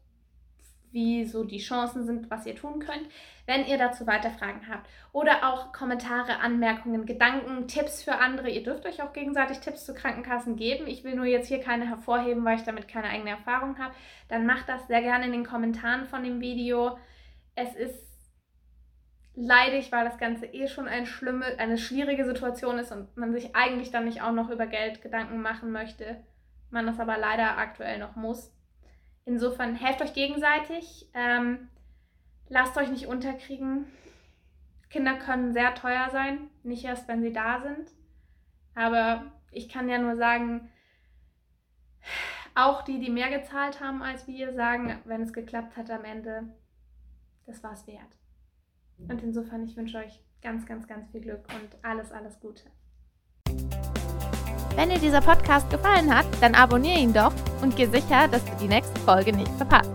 wie 0.92 1.26
so 1.26 1.44
die 1.44 1.58
Chancen 1.58 2.06
sind, 2.06 2.30
was 2.30 2.46
ihr 2.46 2.56
tun 2.56 2.78
könnt, 2.78 3.10
wenn 3.48 3.66
ihr 3.66 3.80
dazu 3.80 4.06
weiter 4.06 4.30
Fragen 4.30 4.62
habt. 4.70 4.88
Oder 5.12 5.52
auch 5.52 5.74
Kommentare, 5.74 6.38
Anmerkungen, 6.40 7.08
Gedanken, 7.08 7.68
Tipps 7.68 8.04
für 8.04 8.18
andere. 8.20 8.52
Ihr 8.52 8.62
dürft 8.62 8.86
euch 8.86 9.02
auch 9.02 9.12
gegenseitig 9.12 9.60
Tipps 9.60 9.88
zu 9.88 9.96
Krankenkassen 9.96 10.56
geben. 10.56 10.86
Ich 10.86 11.04
will 11.04 11.16
nur 11.16 11.26
jetzt 11.26 11.48
hier 11.48 11.62
keine 11.62 11.90
hervorheben, 11.90 12.46
weil 12.46 12.58
ich 12.58 12.64
damit 12.64 12.88
keine 12.88 13.10
eigene 13.10 13.32
Erfahrung 13.32 13.80
habe. 13.80 13.96
Dann 14.28 14.46
macht 14.46 14.70
das 14.70 14.86
sehr 14.86 15.02
gerne 15.02 15.26
in 15.26 15.32
den 15.32 15.48
Kommentaren 15.48 16.06
von 16.06 16.24
dem 16.24 16.42
Video. 16.42 17.00
Es 17.56 17.74
ist 17.74 18.13
leidig, 19.36 19.92
weil 19.92 20.06
das 20.06 20.18
Ganze 20.18 20.46
eh 20.46 20.68
schon 20.68 20.88
ein 20.88 21.06
schlimme, 21.06 21.46
eine 21.58 21.78
schwierige 21.78 22.26
Situation 22.26 22.78
ist 22.78 22.92
und 22.92 23.16
man 23.18 23.34
sich 23.34 23.56
eigentlich 23.56 23.92
dann 23.92 24.06
nicht 24.06 24.22
auch 24.22 24.32
noch 24.32 24.50
über 24.50 24.68
Geld 24.68 25.02
Gedanken 25.02 25.42
machen 25.42 25.72
möchte. 25.72 26.24
Man 26.70 26.86
das 26.86 27.00
aber 27.00 27.18
leider 27.18 27.58
aktuell 27.58 28.00
noch 28.00 28.16
muss. 28.16 28.52
Insofern 29.26 29.76
helft 29.76 30.02
euch 30.02 30.14
gegenseitig. 30.14 31.10
Ähm, 31.14 31.70
lasst 32.50 32.78
euch 32.78 32.90
nicht 32.90 33.08
unterkriegen. 33.08 33.86
Kinder 34.90 35.16
können 35.16 35.54
sehr 35.54 35.74
teuer 35.74 36.10
sein, 36.12 36.50
nicht 36.62 36.86
erst, 36.86 37.08
wenn 37.08 37.24
sie 37.24 37.34
da 37.34 37.62
sind. 37.62 37.90
Aber 38.76 39.32
ich 39.52 39.70
kann 39.70 39.90
ja 39.90 39.98
nur 39.98 40.16
sagen, 40.16 40.70
auch 42.56 42.84
die, 42.84 43.00
die 43.00 43.10
mehr 43.10 43.30
gezahlt 43.30 43.80
haben 43.80 44.04
als 44.04 44.28
wir, 44.28 44.54
sagen, 44.54 45.00
wenn 45.06 45.22
es 45.22 45.34
geklappt 45.34 45.78
hat 45.78 45.90
am 45.90 46.06
Ende, 46.06 46.44
das 47.48 47.64
war 47.64 47.74
es 47.74 47.88
wert. 47.88 48.18
Und 48.98 49.22
insofern, 49.22 49.64
ich 49.64 49.76
wünsche 49.76 49.98
euch 49.98 50.22
ganz, 50.42 50.66
ganz, 50.66 50.88
ganz 50.88 51.10
viel 51.12 51.22
Glück 51.22 51.46
und 51.50 51.84
alles, 51.84 52.12
alles 52.12 52.40
Gute. 52.40 52.64
Wenn 54.76 54.90
dir 54.90 55.00
dieser 55.00 55.22
Podcast 55.22 55.70
gefallen 55.70 56.14
hat, 56.14 56.26
dann 56.42 56.56
abonniere 56.56 57.00
ihn 57.00 57.14
doch 57.14 57.34
und 57.62 57.76
geh 57.76 57.86
sicher, 57.86 58.28
dass 58.28 58.44
du 58.44 58.52
die 58.60 58.68
nächste 58.68 59.00
Folge 59.02 59.32
nicht 59.32 59.52
verpasst. 59.54 59.92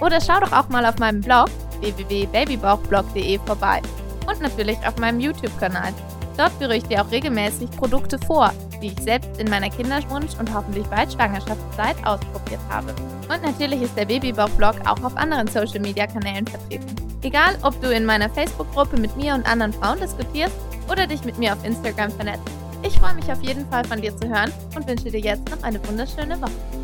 Oder 0.00 0.20
schau 0.20 0.40
doch 0.40 0.52
auch 0.52 0.68
mal 0.70 0.84
auf 0.86 0.98
meinem 0.98 1.20
Blog 1.20 1.48
www.babybauchblog.de 1.80 3.38
vorbei 3.40 3.82
und 4.26 4.40
natürlich 4.40 4.78
auf 4.86 4.96
meinem 4.98 5.20
YouTube-Kanal. 5.20 5.92
Dort 6.36 6.52
führe 6.52 6.76
ich 6.76 6.84
dir 6.84 7.02
auch 7.02 7.10
regelmäßig 7.10 7.70
Produkte 7.72 8.18
vor, 8.18 8.52
die 8.82 8.88
ich 8.88 9.00
selbst 9.00 9.38
in 9.38 9.48
meiner 9.48 9.68
Kinderwunsch- 9.68 10.38
und 10.38 10.52
hoffentlich 10.52 10.86
bald 10.86 11.12
Schwangerschaftszeit 11.12 11.96
ausprobiert 12.04 12.60
habe. 12.70 12.94
Und 13.28 13.42
natürlich 13.42 13.82
ist 13.82 13.96
der 13.96 14.06
Babybauch-Blog 14.06 14.80
auch 14.86 15.02
auf 15.04 15.16
anderen 15.16 15.46
Social-Media-Kanälen 15.46 16.46
vertreten. 16.46 17.03
Egal, 17.24 17.56
ob 17.62 17.80
du 17.80 17.90
in 17.90 18.04
meiner 18.04 18.28
Facebook-Gruppe 18.28 19.00
mit 19.00 19.16
mir 19.16 19.32
und 19.32 19.46
anderen 19.46 19.72
Frauen 19.72 19.98
diskutierst 19.98 20.54
oder 20.92 21.06
dich 21.06 21.24
mit 21.24 21.38
mir 21.38 21.54
auf 21.54 21.64
Instagram 21.64 22.10
vernetzt. 22.10 22.42
Ich 22.82 22.98
freue 22.98 23.14
mich 23.14 23.32
auf 23.32 23.42
jeden 23.42 23.66
Fall 23.70 23.82
von 23.84 24.02
dir 24.02 24.14
zu 24.14 24.28
hören 24.28 24.52
und 24.76 24.86
wünsche 24.86 25.10
dir 25.10 25.20
jetzt 25.20 25.48
noch 25.50 25.62
eine 25.62 25.80
wunderschöne 25.88 26.38
Woche. 26.38 26.83